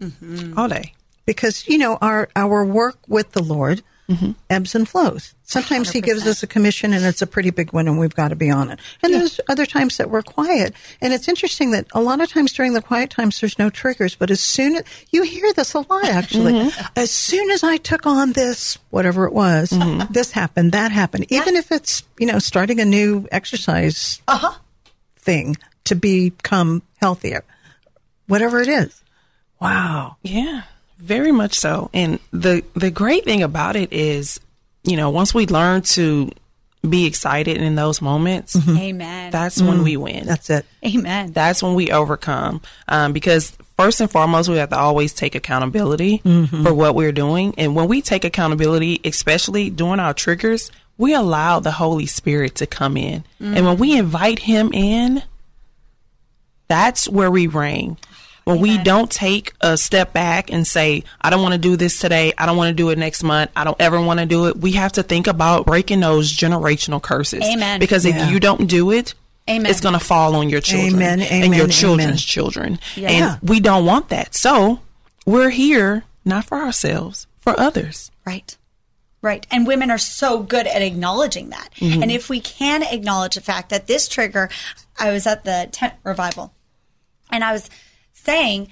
Mm-hmm. 0.00 0.58
All 0.58 0.68
day. 0.68 0.94
Because, 1.26 1.66
you 1.68 1.78
know, 1.78 1.98
our, 2.00 2.28
our 2.34 2.64
work 2.64 2.98
with 3.08 3.32
the 3.32 3.42
Lord 3.42 3.82
Mm-hmm. 4.08 4.32
ebbs 4.50 4.76
and 4.76 4.88
flows. 4.88 5.34
Sometimes 5.42 5.90
he 5.90 6.00
gives 6.00 6.24
us 6.28 6.40
a 6.42 6.46
commission 6.46 6.92
and 6.92 7.04
it's 7.04 7.22
a 7.22 7.26
pretty 7.26 7.50
big 7.50 7.72
one 7.72 7.88
and 7.88 7.98
we've 7.98 8.14
got 8.14 8.28
to 8.28 8.36
be 8.36 8.50
on 8.50 8.70
it. 8.70 8.78
And 9.02 9.12
there's 9.12 9.40
other 9.48 9.66
times 9.66 9.96
that 9.96 10.10
we're 10.10 10.22
quiet. 10.22 10.74
And 11.00 11.12
it's 11.12 11.26
interesting 11.26 11.72
that 11.72 11.86
a 11.92 12.00
lot 12.00 12.20
of 12.20 12.30
times 12.30 12.52
during 12.52 12.72
the 12.72 12.82
quiet 12.82 13.10
times, 13.10 13.40
there's 13.40 13.58
no 13.58 13.68
triggers. 13.68 14.14
But 14.14 14.30
as 14.30 14.40
soon 14.40 14.76
as 14.76 14.84
you 15.10 15.22
hear 15.24 15.52
this 15.52 15.74
a 15.74 15.80
lot, 15.80 16.04
actually, 16.04 16.52
mm-hmm. 16.52 16.86
as 16.94 17.10
soon 17.10 17.50
as 17.50 17.64
I 17.64 17.78
took 17.78 18.06
on 18.06 18.32
this, 18.32 18.78
whatever 18.90 19.26
it 19.26 19.32
was, 19.32 19.70
mm-hmm. 19.70 20.12
this 20.12 20.30
happened, 20.30 20.70
that 20.70 20.92
happened. 20.92 21.26
Even 21.30 21.56
if 21.56 21.72
it's, 21.72 22.04
you 22.18 22.26
know, 22.26 22.38
starting 22.38 22.80
a 22.80 22.84
new 22.84 23.26
exercise 23.32 24.22
uh-huh. 24.28 24.52
thing 25.16 25.56
to 25.84 25.96
become 25.96 26.82
healthier, 26.98 27.42
whatever 28.26 28.60
it 28.60 28.68
is. 28.68 29.02
Wow. 29.60 30.16
Yeah, 30.22 30.62
very 30.98 31.32
much 31.32 31.58
so. 31.58 31.90
And 31.92 32.18
the 32.32 32.64
the 32.74 32.90
great 32.90 33.24
thing 33.24 33.42
about 33.42 33.76
it 33.76 33.92
is, 33.92 34.40
you 34.84 34.96
know, 34.96 35.10
once 35.10 35.34
we 35.34 35.46
learn 35.46 35.82
to 35.82 36.30
be 36.88 37.06
excited 37.06 37.56
in 37.56 37.74
those 37.74 38.00
moments, 38.00 38.54
mm-hmm. 38.54 38.76
Amen. 38.76 39.30
that's 39.30 39.60
when 39.60 39.82
we 39.82 39.94
mm-hmm. 39.94 40.02
win. 40.02 40.26
That's 40.26 40.50
it. 40.50 40.66
Amen. 40.84 41.32
that's 41.32 41.62
when 41.62 41.74
we 41.74 41.90
overcome. 41.90 42.60
Um, 42.88 43.12
because 43.12 43.56
first 43.76 44.00
and 44.00 44.10
foremost, 44.10 44.48
we 44.48 44.56
have 44.56 44.70
to 44.70 44.78
always 44.78 45.12
take 45.12 45.34
accountability 45.34 46.18
mm-hmm. 46.18 46.64
for 46.64 46.72
what 46.72 46.94
we're 46.94 47.12
doing. 47.12 47.54
And 47.58 47.74
when 47.74 47.88
we 47.88 48.02
take 48.02 48.24
accountability, 48.24 49.00
especially 49.04 49.70
during 49.70 50.00
our 50.00 50.14
triggers, 50.14 50.70
we 50.98 51.14
allow 51.14 51.60
the 51.60 51.72
Holy 51.72 52.06
Spirit 52.06 52.54
to 52.56 52.66
come 52.66 52.96
in. 52.96 53.24
And 53.38 53.66
when 53.66 53.76
mm. 53.76 53.80
we 53.80 53.98
invite 53.98 54.38
him 54.38 54.72
in, 54.72 55.22
that's 56.68 57.08
where 57.08 57.30
we 57.30 57.46
reign. 57.46 57.98
When 58.46 58.60
we 58.60 58.78
don't 58.78 59.10
take 59.10 59.54
a 59.60 59.76
step 59.76 60.12
back 60.12 60.52
and 60.52 60.64
say, 60.64 61.02
I 61.20 61.30
don't 61.30 61.42
want 61.42 61.54
to 61.54 61.58
do 61.58 61.74
this 61.76 61.98
today. 61.98 62.32
I 62.38 62.46
don't 62.46 62.56
want 62.56 62.68
to 62.68 62.74
do 62.80 62.90
it 62.90 62.96
next 62.98 63.24
month. 63.24 63.50
I 63.56 63.64
don't 63.64 63.80
ever 63.80 64.00
want 64.00 64.20
to 64.20 64.26
do 64.26 64.46
it. 64.46 64.56
We 64.56 64.70
have 64.72 64.92
to 64.92 65.02
think 65.02 65.26
about 65.26 65.66
breaking 65.66 65.98
those 65.98 66.32
generational 66.32 67.02
curses. 67.02 67.42
Amen. 67.42 67.80
Because 67.80 68.06
Yeah. 68.06 68.24
if 68.24 68.30
you 68.30 68.38
don't 68.38 68.68
do 68.68 68.92
it, 68.92 69.14
Amen. 69.50 69.68
it's 69.68 69.80
going 69.80 69.94
to 69.94 69.98
fall 69.98 70.36
on 70.36 70.48
your 70.48 70.60
children 70.60 70.94
Amen, 70.94 71.20
and 71.22 71.56
your 71.56 71.66
children's 71.66 72.06
amen. 72.10 72.16
children. 72.18 72.78
Yeah. 72.94 73.10
And 73.10 73.38
we 73.48 73.58
don't 73.58 73.84
want 73.84 74.10
that. 74.10 74.36
So 74.36 74.78
we're 75.24 75.50
here 75.50 76.04
not 76.24 76.44
for 76.44 76.58
ourselves, 76.58 77.26
for 77.38 77.58
others. 77.58 78.12
Right. 78.24 78.56
Right. 79.22 79.44
And 79.50 79.66
women 79.66 79.90
are 79.90 79.98
so 79.98 80.40
good 80.44 80.68
at 80.68 80.82
acknowledging 80.82 81.50
that. 81.50 81.70
Mm-hmm. 81.80 82.00
And 82.00 82.12
if 82.12 82.28
we 82.28 82.38
can 82.40 82.84
acknowledge 82.84 83.34
the 83.34 83.40
fact 83.40 83.70
that 83.70 83.88
this 83.88 84.06
trigger, 84.06 84.50
I 85.00 85.10
was 85.10 85.26
at 85.26 85.42
the 85.42 85.68
tent 85.72 85.94
revival 86.04 86.52
and 87.32 87.42
I 87.42 87.50
was 87.50 87.68
saying, 88.26 88.68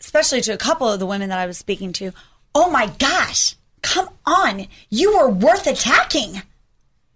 especially 0.00 0.40
to 0.40 0.52
a 0.52 0.58
couple 0.58 0.88
of 0.88 0.98
the 0.98 1.06
women 1.06 1.28
that 1.28 1.38
I 1.38 1.46
was 1.46 1.58
speaking 1.58 1.92
to, 1.94 2.12
oh 2.54 2.70
my 2.70 2.86
gosh, 2.98 3.54
come 3.82 4.08
on. 4.26 4.66
You 4.88 5.16
were 5.16 5.28
worth 5.28 5.66
attacking. 5.66 6.42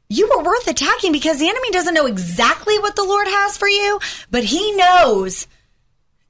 You 0.09 0.29
were 0.29 0.44
worth 0.44 0.68
attacking 0.68 1.12
because 1.12 1.38
the 1.40 1.48
enemy 1.48 1.70
doesn't 1.70 1.94
know 1.94 2.07
exactly 2.07 2.79
what 2.79 2.94
the 2.94 3.05
Lord 3.05 3.27
has 3.27 3.57
for 3.57 3.68
you, 3.68 3.98
but 4.31 4.44
he 4.44 4.72
knows 4.77 5.48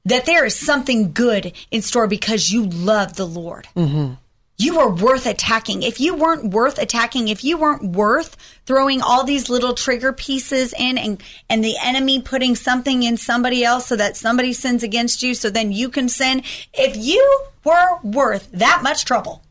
that 0.05 0.25
there 0.25 0.45
is 0.45 0.55
something 0.55 1.11
good 1.11 1.51
in 1.71 1.81
store 1.81 2.07
because 2.07 2.51
you 2.51 2.65
love 2.65 3.15
the 3.15 3.27
Lord. 3.27 3.67
Mm-hmm. 3.75 4.13
You 4.57 4.79
are 4.79 4.89
worth 4.89 5.25
attacking. 5.25 5.83
If 5.83 5.99
you 5.99 6.15
weren't 6.15 6.51
worth 6.51 6.77
attacking, 6.77 7.27
if 7.27 7.43
you 7.43 7.57
weren't 7.57 7.91
worth 7.95 8.37
throwing 8.65 9.01
all 9.01 9.25
these 9.25 9.49
little 9.49 9.73
trigger 9.73 10.13
pieces 10.13 10.73
in 10.77 10.97
and, 10.97 11.21
and 11.49 11.63
the 11.63 11.75
enemy 11.81 12.21
putting 12.21 12.55
something 12.55 13.03
in 13.03 13.17
somebody 13.17 13.65
else 13.65 13.87
so 13.87 13.97
that 13.97 14.15
somebody 14.15 14.53
sins 14.53 14.81
against 14.81 15.21
you 15.21 15.33
so 15.33 15.49
then 15.49 15.73
you 15.73 15.89
can 15.89 16.07
sin, 16.07 16.41
if 16.73 16.95
you 16.95 17.41
were 17.65 17.99
worth 18.01 18.49
that 18.53 18.79
much 18.81 19.03
trouble, 19.03 19.43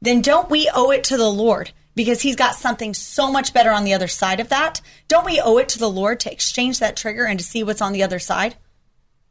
then 0.00 0.22
don't 0.22 0.48
we 0.48 0.70
owe 0.74 0.90
it 0.90 1.04
to 1.04 1.18
the 1.18 1.30
Lord 1.30 1.72
because 1.94 2.22
he's 2.22 2.36
got 2.36 2.54
something 2.54 2.94
so 2.94 3.30
much 3.30 3.52
better 3.52 3.70
on 3.70 3.84
the 3.84 3.92
other 3.92 4.08
side 4.08 4.40
of 4.40 4.48
that. 4.48 4.80
Don't 5.08 5.26
we 5.26 5.40
owe 5.40 5.58
it 5.58 5.68
to 5.70 5.78
the 5.78 5.90
Lord 5.90 6.20
to 6.20 6.32
exchange 6.32 6.78
that 6.78 6.96
trigger 6.96 7.26
and 7.26 7.38
to 7.38 7.44
see 7.44 7.62
what's 7.62 7.82
on 7.82 7.92
the 7.92 8.04
other 8.04 8.20
side? 8.20 8.54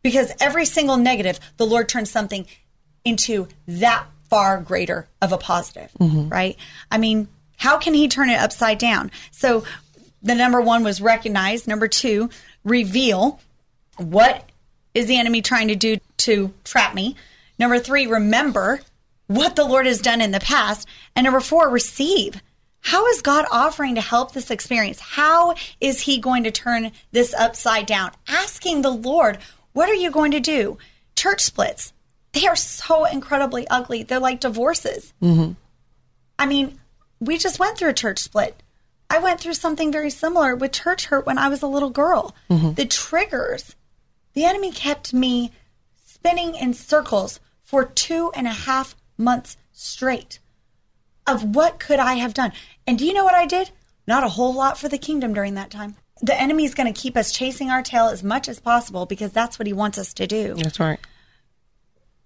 Because 0.03 0.31
every 0.39 0.65
single 0.65 0.97
negative, 0.97 1.39
the 1.55 1.65
Lord 1.65 1.89
turns 1.89 2.11
something 2.11 2.45
into 3.03 3.47
that 3.67 4.05
far 4.29 4.59
greater 4.61 5.07
of 5.21 5.31
a 5.31 5.37
positive, 5.37 5.89
right? 6.29 6.57
I 6.91 6.97
mean, 6.97 7.27
how 7.57 7.77
can 7.77 7.93
he 7.93 8.07
turn 8.07 8.29
it 8.29 8.39
upside 8.39 8.77
down? 8.77 9.11
So 9.31 9.63
the 10.21 10.35
number 10.35 10.61
one 10.61 10.83
was 10.83 11.01
recognize. 11.01 11.67
Number 11.67 11.87
two, 11.87 12.29
reveal 12.63 13.39
what 13.97 14.47
is 14.93 15.05
the 15.05 15.17
enemy 15.17 15.41
trying 15.41 15.69
to 15.69 15.75
do 15.75 15.97
to 16.17 16.53
trap 16.63 16.93
me. 16.93 17.15
Number 17.59 17.79
three, 17.79 18.07
remember 18.07 18.81
what 19.27 19.55
the 19.55 19.65
Lord 19.65 19.85
has 19.85 19.99
done 19.99 20.21
in 20.21 20.31
the 20.31 20.39
past. 20.39 20.87
And 21.15 21.23
number 21.25 21.39
four, 21.39 21.69
receive. 21.69 22.41
How 22.81 23.07
is 23.07 23.21
God 23.21 23.45
offering 23.51 23.95
to 23.95 24.01
help 24.01 24.33
this 24.33 24.49
experience? 24.51 24.99
How 24.99 25.55
is 25.81 26.01
He 26.01 26.19
going 26.19 26.43
to 26.43 26.51
turn 26.51 26.91
this 27.11 27.33
upside 27.33 27.85
down? 27.85 28.11
Asking 28.27 28.81
the 28.81 28.91
Lord, 28.91 29.39
what 29.73 29.89
are 29.89 29.95
you 29.95 30.09
going 30.09 30.31
to 30.31 30.39
do? 30.39 30.77
Church 31.15 31.41
splits. 31.41 31.93
They 32.37 32.47
are 32.47 32.55
so 32.55 33.05
incredibly 33.05 33.67
ugly. 33.67 34.03
They're 34.03 34.19
like 34.19 34.41
divorces. 34.41 35.11
Mm-hmm. 35.23 35.53
I 36.37 36.45
mean, 36.45 36.79
we 37.19 37.39
just 37.39 37.57
went 37.57 37.77
through 37.77 37.89
a 37.89 37.93
church 37.93 38.19
split. 38.19 38.61
I 39.09 39.17
went 39.17 39.39
through 39.39 39.55
something 39.55 39.91
very 39.91 40.11
similar 40.11 40.55
with 40.55 40.71
church 40.71 41.05
hurt 41.05 41.25
when 41.25 41.39
I 41.39 41.49
was 41.49 41.63
a 41.63 41.67
little 41.67 41.89
girl. 41.89 42.35
Mm-hmm. 42.49 42.73
The 42.73 42.85
triggers, 42.85 43.75
the 44.33 44.45
enemy 44.45 44.71
kept 44.71 45.15
me 45.15 45.51
spinning 46.05 46.53
in 46.53 46.75
circles 46.75 47.39
for 47.63 47.85
two 47.85 48.31
and 48.35 48.45
a 48.45 48.51
half 48.51 48.95
months 49.17 49.57
straight 49.71 50.37
of 51.25 51.55
what 51.55 51.79
could 51.79 51.99
I 51.99 52.15
have 52.15 52.35
done. 52.35 52.51
And 52.85 52.99
do 52.99 53.05
you 53.05 53.13
know 53.13 53.23
what 53.23 53.33
I 53.33 53.47
did? 53.47 53.71
Not 54.05 54.23
a 54.23 54.29
whole 54.29 54.53
lot 54.53 54.77
for 54.77 54.89
the 54.89 54.99
kingdom 54.99 55.33
during 55.33 55.55
that 55.55 55.71
time. 55.71 55.95
The 56.21 56.39
enemy 56.39 56.65
is 56.65 56.75
going 56.75 56.91
to 56.91 56.99
keep 56.99 57.17
us 57.17 57.31
chasing 57.31 57.71
our 57.71 57.81
tail 57.81 58.09
as 58.09 58.23
much 58.23 58.47
as 58.47 58.59
possible 58.59 59.07
because 59.07 59.31
that's 59.31 59.57
what 59.57 59.65
he 59.65 59.73
wants 59.73 59.97
us 59.97 60.13
to 60.15 60.27
do. 60.27 60.53
That's 60.55 60.79
right. 60.79 60.99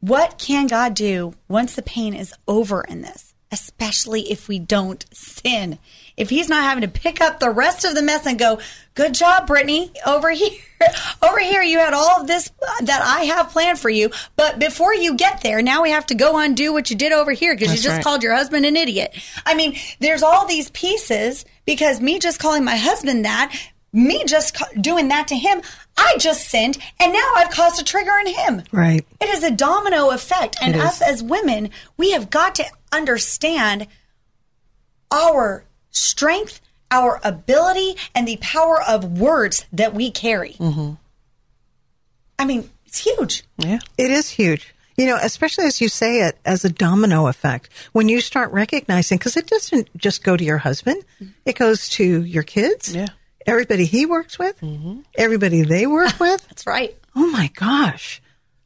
What 0.01 0.39
can 0.39 0.65
God 0.65 0.95
do 0.95 1.35
once 1.47 1.75
the 1.75 1.83
pain 1.83 2.15
is 2.15 2.33
over 2.47 2.81
in 2.81 3.03
this? 3.03 3.35
Especially 3.51 4.31
if 4.31 4.47
we 4.47 4.57
don't 4.57 5.05
sin. 5.13 5.77
If 6.17 6.29
he's 6.29 6.49
not 6.49 6.63
having 6.63 6.81
to 6.81 6.87
pick 6.87 7.21
up 7.21 7.39
the 7.39 7.51
rest 7.51 7.85
of 7.85 7.93
the 7.93 8.01
mess 8.01 8.25
and 8.25 8.39
go, 8.39 8.59
good 8.95 9.13
job, 9.13 9.45
Brittany, 9.45 9.91
over 10.05 10.29
here, 10.31 10.57
over 11.21 11.39
here, 11.39 11.61
you 11.61 11.77
had 11.77 11.93
all 11.93 12.21
of 12.21 12.27
this 12.27 12.51
uh, 12.61 12.85
that 12.85 13.01
I 13.03 13.25
have 13.25 13.49
planned 13.49 13.77
for 13.77 13.89
you. 13.91 14.09
But 14.35 14.57
before 14.57 14.93
you 14.93 15.15
get 15.15 15.41
there, 15.41 15.61
now 15.61 15.83
we 15.83 15.91
have 15.91 16.07
to 16.07 16.15
go 16.15 16.39
undo 16.39 16.73
what 16.73 16.89
you 16.89 16.95
did 16.95 17.11
over 17.11 17.31
here 17.31 17.53
because 17.53 17.71
you 17.71 17.79
just 17.79 17.97
right. 17.97 18.03
called 18.03 18.23
your 18.23 18.33
husband 18.33 18.65
an 18.65 18.75
idiot. 18.75 19.15
I 19.45 19.53
mean, 19.53 19.77
there's 19.99 20.23
all 20.23 20.47
these 20.47 20.71
pieces 20.71 21.45
because 21.65 22.01
me 22.01 22.17
just 22.17 22.39
calling 22.39 22.63
my 22.63 22.75
husband 22.75 23.25
that, 23.25 23.55
me 23.93 24.23
just 24.25 24.57
doing 24.79 25.09
that 25.09 25.27
to 25.27 25.35
him, 25.35 25.61
I 25.97 26.15
just 26.17 26.47
sinned 26.47 26.77
and 26.99 27.11
now 27.11 27.33
I've 27.35 27.51
caused 27.51 27.81
a 27.81 27.83
trigger 27.83 28.13
in 28.25 28.33
him. 28.33 28.63
Right. 28.71 29.05
It 29.19 29.29
is 29.29 29.43
a 29.43 29.51
domino 29.51 30.11
effect. 30.11 30.55
And 30.61 30.75
us 30.75 31.01
as 31.01 31.21
women, 31.21 31.69
we 31.97 32.11
have 32.11 32.29
got 32.29 32.55
to 32.55 32.65
understand 32.91 33.87
our 35.11 35.65
strength, 35.91 36.61
our 36.89 37.19
ability, 37.23 37.95
and 38.15 38.27
the 38.27 38.37
power 38.37 38.81
of 38.81 39.19
words 39.19 39.65
that 39.73 39.93
we 39.93 40.09
carry. 40.09 40.53
Mm-hmm. 40.53 40.93
I 42.39 42.45
mean, 42.45 42.69
it's 42.85 42.99
huge. 42.99 43.43
Yeah. 43.57 43.79
It 43.97 44.09
is 44.09 44.29
huge. 44.29 44.73
You 44.97 45.05
know, 45.07 45.17
especially 45.21 45.65
as 45.65 45.81
you 45.81 45.89
say 45.89 46.21
it 46.21 46.37
as 46.45 46.65
a 46.65 46.69
domino 46.69 47.27
effect. 47.27 47.69
When 47.91 48.09
you 48.09 48.21
start 48.21 48.51
recognizing, 48.51 49.17
because 49.17 49.37
it 49.37 49.47
doesn't 49.47 49.95
just 49.97 50.23
go 50.23 50.37
to 50.37 50.43
your 50.43 50.59
husband, 50.59 51.03
it 51.45 51.55
goes 51.55 51.89
to 51.89 52.23
your 52.23 52.43
kids, 52.43 52.95
Yeah. 52.95 53.07
Everybody 53.45 53.85
he 53.85 54.05
works 54.05 54.37
with, 54.39 54.61
everybody 55.15 55.63
they 55.63 55.87
work 55.87 56.19
with. 56.19 56.47
That's 56.47 56.65
right. 56.67 56.95
Oh 57.15 57.27
my 57.29 57.47
gosh. 57.55 58.21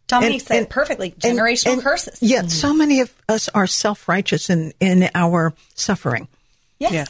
Dominique 0.07 0.41
And- 0.41 0.47
said 0.47 0.57
and- 0.57 0.69
perfectly 0.69 1.11
generational 1.11 1.73
and 1.73 1.81
curses. 1.81 2.21
Yet 2.21 2.51
so 2.51 2.69
mm-hmm. 2.69 2.77
many 2.77 2.99
of 3.01 3.13
us 3.27 3.49
are 3.49 3.67
self 3.67 4.07
righteous 4.07 4.49
in, 4.49 4.73
in 4.79 5.09
our 5.15 5.53
suffering 5.73 6.27
Yes. 6.77 6.91
Yeah. 6.93 7.05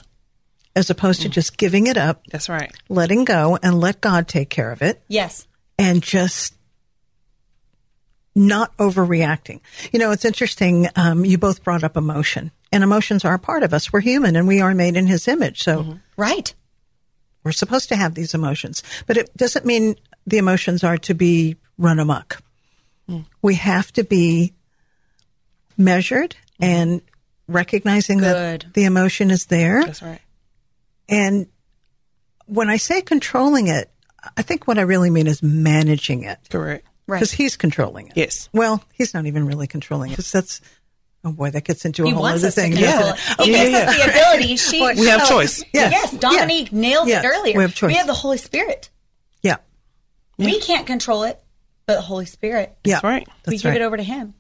as 0.76 0.90
opposed 0.90 1.24
to 1.24 1.28
mm. 1.30 1.32
just 1.32 1.58
giving 1.58 1.88
it 1.88 1.98
up, 1.98 2.26
That's 2.32 2.48
right. 2.50 2.72
letting 2.88 3.26
go, 3.26 3.58
and 3.62 3.80
let 3.80 4.00
God 4.00 4.28
take 4.28 4.50
care 4.50 4.72
of 4.72 4.82
it. 4.82 5.02
Yes. 5.08 5.46
and 5.78 6.02
just 6.02 6.54
not 8.38 8.76
overreacting. 8.78 9.62
You 9.92 10.00
know, 10.00 10.12
it's 10.12 10.26
interesting. 10.26 10.88
Um, 10.96 11.24
you 11.26 11.38
both 11.38 11.64
brought 11.64 11.84
up 11.84 11.96
emotion, 11.98 12.52
and 12.72 12.84
emotions 12.84 13.24
are 13.26 13.34
a 13.34 13.40
part 13.40 13.64
of 13.64 13.74
us. 13.74 13.92
We're 13.94 14.02
human, 14.02 14.36
and 14.36 14.48
we 14.48 14.62
are 14.62 14.74
made 14.76 14.98
in 14.98 15.08
His 15.08 15.28
image, 15.28 15.64
so 15.64 15.80
mm-hmm. 15.84 15.94
Right. 16.18 16.54
We're 17.46 17.52
supposed 17.52 17.88
to 17.90 17.96
have 17.96 18.16
these 18.16 18.34
emotions. 18.34 18.84
But 19.06 19.16
it 19.18 19.38
doesn't 19.38 19.66
mean 19.66 19.96
the 20.28 20.40
emotions 20.40 20.84
are 20.84 20.98
to 20.98 21.14
be 21.14 21.56
run 21.78 22.00
amok. 22.00 22.42
Hmm. 23.08 23.20
We 23.42 23.56
have 23.56 23.94
to 23.94 24.04
be 24.04 24.54
measured 25.78 26.36
and 26.60 27.02
recognizing 27.48 28.18
Good. 28.18 28.62
that 28.62 28.74
the 28.74 28.86
emotion 28.86 29.30
is 29.30 29.46
there. 29.46 29.86
That's 29.86 30.02
right. 30.02 30.22
And 31.08 31.48
when 32.48 32.70
I 32.70 32.78
say 32.78 33.02
controlling 33.02 33.68
it, 33.68 33.92
I 34.36 34.42
think 34.42 34.68
what 34.68 34.80
I 34.80 34.82
really 34.82 35.12
mean 35.12 35.28
is 35.28 35.44
managing 35.44 36.24
it. 36.24 36.40
Correct. 36.50 36.88
Right. 37.08 37.18
Because 37.20 37.32
he's 37.32 37.56
controlling 37.58 38.08
it. 38.08 38.14
Yes. 38.16 38.50
Well, 38.52 38.84
he's 38.94 39.14
not 39.14 39.28
even 39.28 39.46
really 39.46 39.68
controlling 39.68 40.12
it. 40.12 40.16
'cause 40.16 40.32
that's, 40.32 40.62
oh 41.26 41.32
boy, 41.34 41.50
that 41.52 41.64
gets 41.66 41.84
into 41.86 42.04
a 42.04 42.06
He 42.06 42.12
whole 42.14 42.26
other 42.26 42.50
thing. 42.52 42.74
to 42.76 42.80
doesn't 42.82 43.08
it? 43.08 43.14
it. 43.14 43.20
He 43.20 43.34
Okay, 43.44 43.52
gives 43.52 43.72
yeah. 43.72 43.78
us 43.90 43.96
the 43.98 44.10
ability. 44.12 44.56
She, 44.66 44.82
We 45.02 45.08
have 45.08 45.22
oh, 45.24 45.28
choice. 45.30 45.64
Yes. 45.74 45.92
Yes. 45.92 46.12
Dominique 46.18 46.72
nailed 46.72 47.08
Yes. 47.08 47.24
it 47.24 47.28
earlier. 47.28 47.58
We 47.58 47.64
have 47.64 47.76
choice. 47.76 47.88
We 47.90 47.96
have 47.96 48.08
the 48.08 48.14
Holy 48.14 48.38
Spirit. 48.38 48.90
Yeah. 49.42 49.58
We 50.38 50.60
can't 50.60 50.86
control 50.88 51.24
it, 51.24 51.40
but 51.86 51.96
the 51.96 52.02
Holy 52.02 52.26
Spirit. 52.26 52.78
Yeah. 52.84 52.96
That's 52.96 53.04
right. 53.04 53.28
we 53.48 53.58
give 53.58 53.66
right. 53.66 53.82
it 53.82 53.84
over 53.84 53.98
to 53.98 54.04
Him. 54.04 54.34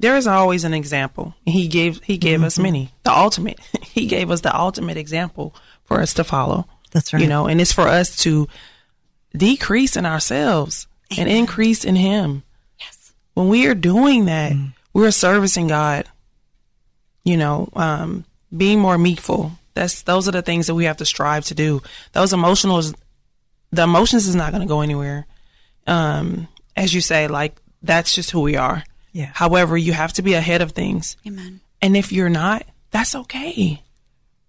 There 0.00 0.16
is 0.16 0.26
always 0.28 0.62
an 0.64 0.74
example. 0.74 1.34
He 1.44 1.66
gave 1.66 2.00
he 2.04 2.18
gave 2.18 2.42
us 2.44 2.58
many. 2.58 2.90
The 3.04 3.12
ultimate. 3.12 3.58
He 3.82 4.06
gave 4.06 4.30
us 4.30 4.42
the 4.42 4.56
ultimate 4.56 4.96
example 4.96 5.56
for 5.84 6.00
us 6.00 6.14
to 6.14 6.24
follow. 6.24 6.66
That's 6.92 7.12
right. 7.12 7.20
You 7.20 7.28
know, 7.28 7.48
and 7.48 7.60
it's 7.60 7.72
for 7.72 7.88
us 7.88 8.14
to 8.18 8.46
decrease 9.36 9.96
in 9.96 10.06
ourselves 10.06 10.86
and 11.16 11.28
increase 11.28 11.84
in 11.84 11.96
him. 11.96 12.44
Yes. 12.78 13.12
When 13.34 13.48
we 13.48 13.66
are 13.66 13.74
doing 13.74 14.26
that, 14.26 14.52
Mm. 14.52 14.72
We're 14.98 15.10
servicing 15.12 15.68
God. 15.68 16.08
You 17.24 17.36
know, 17.36 17.68
um, 17.74 18.24
being 18.54 18.80
more 18.80 18.98
meekful. 18.98 19.52
That's 19.74 20.02
those 20.02 20.28
are 20.28 20.32
the 20.32 20.42
things 20.42 20.66
that 20.66 20.74
we 20.74 20.84
have 20.84 20.96
to 20.96 21.04
strive 21.04 21.44
to 21.46 21.54
do. 21.54 21.82
Those 22.12 22.32
emotional 22.32 22.82
the 23.70 23.82
emotions 23.82 24.26
is 24.26 24.34
not 24.34 24.50
going 24.50 24.62
to 24.62 24.68
go 24.68 24.80
anywhere. 24.80 25.26
Um, 25.86 26.48
as 26.76 26.92
you 26.92 27.00
say, 27.00 27.28
like 27.28 27.54
that's 27.82 28.14
just 28.14 28.30
who 28.30 28.40
we 28.40 28.56
are. 28.56 28.82
Yeah. 29.12 29.30
However, 29.34 29.76
you 29.76 29.92
have 29.92 30.12
to 30.14 30.22
be 30.22 30.34
ahead 30.34 30.62
of 30.62 30.72
things. 30.72 31.16
Amen. 31.26 31.60
And 31.80 31.96
if 31.96 32.12
you're 32.12 32.28
not, 32.28 32.64
that's 32.90 33.14
okay. 33.14 33.82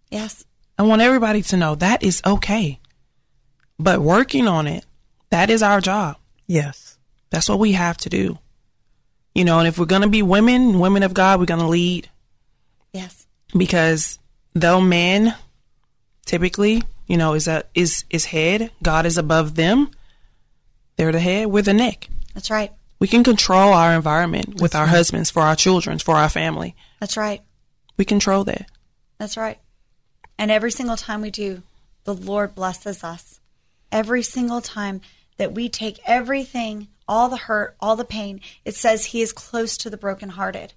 Yes. 0.09 0.45
I 0.77 0.83
want 0.83 1.01
everybody 1.01 1.41
to 1.43 1.57
know 1.57 1.75
that 1.75 2.01
is 2.01 2.21
okay. 2.25 2.79
But 3.77 4.01
working 4.01 4.47
on 4.47 4.67
it, 4.67 4.85
that 5.29 5.49
is 5.49 5.61
our 5.61 5.81
job. 5.81 6.17
Yes. 6.47 6.97
That's 7.29 7.49
what 7.49 7.59
we 7.59 7.73
have 7.73 7.97
to 7.97 8.09
do. 8.09 8.39
You 9.35 9.45
know, 9.45 9.59
and 9.59 9.67
if 9.67 9.77
we're 9.77 9.85
going 9.85 10.01
to 10.01 10.09
be 10.09 10.21
women, 10.21 10.79
women 10.79 11.03
of 11.03 11.13
God, 11.13 11.39
we're 11.39 11.45
going 11.45 11.59
to 11.61 11.67
lead 11.67 12.09
Yes. 12.93 13.27
because 13.55 14.19
though 14.53 14.81
men 14.81 15.35
typically, 16.25 16.83
you 17.07 17.17
know, 17.17 17.33
is 17.33 17.47
a 17.47 17.63
is 17.73 18.03
is 18.09 18.25
head, 18.25 18.71
God 18.83 19.05
is 19.05 19.17
above 19.17 19.55
them. 19.55 19.91
They're 20.97 21.11
the 21.11 21.19
head, 21.19 21.47
we're 21.47 21.61
the 21.63 21.73
neck. 21.73 22.09
That's 22.33 22.49
right. 22.49 22.71
We 22.99 23.07
can 23.07 23.23
control 23.23 23.71
our 23.73 23.93
environment 23.93 24.59
with 24.61 24.75
our 24.75 24.87
husbands, 24.87 25.31
for 25.31 25.41
our 25.43 25.55
children, 25.55 25.99
for 25.99 26.15
our 26.15 26.27
family. 26.27 26.75
That's 26.99 27.15
right. 27.15 27.41
We 27.95 28.03
control 28.05 28.43
that. 28.45 28.69
That's 29.17 29.37
right. 29.37 29.57
And 30.37 30.51
every 30.51 30.71
single 30.71 30.97
time 30.97 31.21
we 31.21 31.31
do, 31.31 31.63
the 32.03 32.13
Lord 32.13 32.55
blesses 32.55 33.03
us. 33.03 33.39
Every 33.91 34.21
single 34.21 34.61
time 34.61 35.01
that 35.37 35.53
we 35.53 35.69
take 35.69 35.99
everything, 36.05 36.87
all 37.09 37.27
the 37.27 37.37
hurt, 37.37 37.75
all 37.81 37.95
the 37.95 38.05
pain, 38.05 38.39
it 38.63 38.75
says 38.75 39.05
He 39.05 39.21
is 39.21 39.33
close 39.33 39.75
to 39.77 39.89
the 39.89 39.97
brokenhearted. 39.97 40.73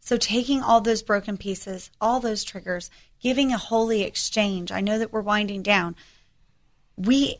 So 0.00 0.16
taking 0.16 0.62
all 0.62 0.80
those 0.80 1.02
broken 1.02 1.36
pieces, 1.36 1.90
all 2.00 2.20
those 2.20 2.44
triggers, 2.44 2.90
giving 3.20 3.52
a 3.52 3.58
holy 3.58 4.02
exchange. 4.02 4.70
I 4.70 4.80
know 4.80 4.98
that 4.98 5.12
we're 5.12 5.20
winding 5.20 5.62
down. 5.62 5.96
We 6.96 7.38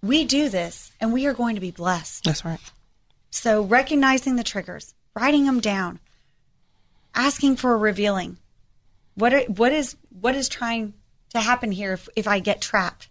we 0.00 0.24
do 0.24 0.48
this 0.48 0.92
and 1.00 1.12
we 1.12 1.26
are 1.26 1.34
going 1.34 1.56
to 1.56 1.60
be 1.60 1.72
blessed. 1.72 2.24
That's 2.24 2.44
right. 2.44 2.60
So 3.30 3.62
recognizing 3.62 4.36
the 4.36 4.44
triggers, 4.44 4.94
writing 5.14 5.46
them 5.46 5.60
down, 5.60 5.98
asking 7.14 7.56
for 7.56 7.72
a 7.72 7.78
revealing. 7.78 8.36
What 9.14 9.48
what 9.48 9.72
is 9.72 9.96
what 10.20 10.36
is 10.36 10.48
trying 10.48 10.94
to 11.30 11.40
happen 11.40 11.72
here 11.72 11.94
if, 11.94 12.08
if 12.14 12.28
I 12.28 12.38
get 12.38 12.60
trapped? 12.60 13.08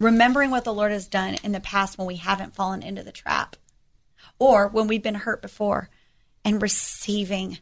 Remembering 0.00 0.50
what 0.50 0.64
the 0.64 0.72
Lord 0.72 0.92
has 0.92 1.06
done 1.06 1.36
in 1.42 1.52
the 1.52 1.60
past 1.60 1.98
when 1.98 2.06
we 2.06 2.16
haven't 2.16 2.54
fallen 2.54 2.82
into 2.82 3.02
the 3.02 3.12
trap, 3.12 3.56
or 4.44 4.68
when 4.68 4.86
we've 4.86 5.02
been 5.02 5.14
hurt 5.14 5.40
before, 5.40 5.88
and 6.44 6.60
receiving 6.60 7.58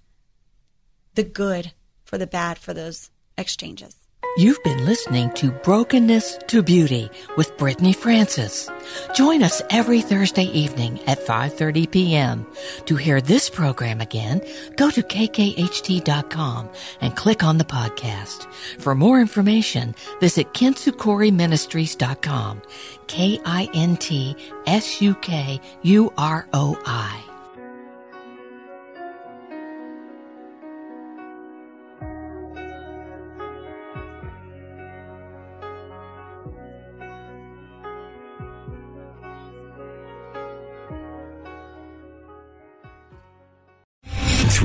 the 1.14 1.22
good 1.22 1.72
for 2.04 2.18
the 2.18 2.26
bad 2.26 2.58
for 2.58 2.74
those 2.74 3.10
exchanges. 3.38 3.96
You've 4.34 4.62
been 4.62 4.86
listening 4.86 5.30
to 5.32 5.52
Brokenness 5.52 6.38
to 6.46 6.62
Beauty 6.62 7.10
with 7.36 7.54
Brittany 7.58 7.92
Francis. 7.92 8.70
Join 9.14 9.42
us 9.42 9.60
every 9.68 10.00
Thursday 10.00 10.44
evening 10.44 10.98
at 11.06 11.26
5:30 11.26 11.90
p.m. 11.90 12.46
To 12.86 12.96
hear 12.96 13.20
this 13.20 13.50
program 13.50 14.00
again, 14.00 14.40
go 14.76 14.90
to 14.90 15.02
kkht.com 15.02 16.70
and 17.02 17.14
click 17.14 17.44
on 17.44 17.58
the 17.58 17.64
podcast. 17.64 18.50
For 18.80 18.94
more 18.94 19.20
information, 19.20 19.94
visit 20.18 20.54
kintsukuroiministries.com. 20.54 22.62
K 23.08 23.38
I 23.44 23.68
N 23.74 23.98
T 23.98 24.34
S 24.64 25.02
U 25.02 25.14
K 25.16 25.60
U 25.82 26.10
R 26.16 26.46
O 26.54 26.80
I. 26.86 27.22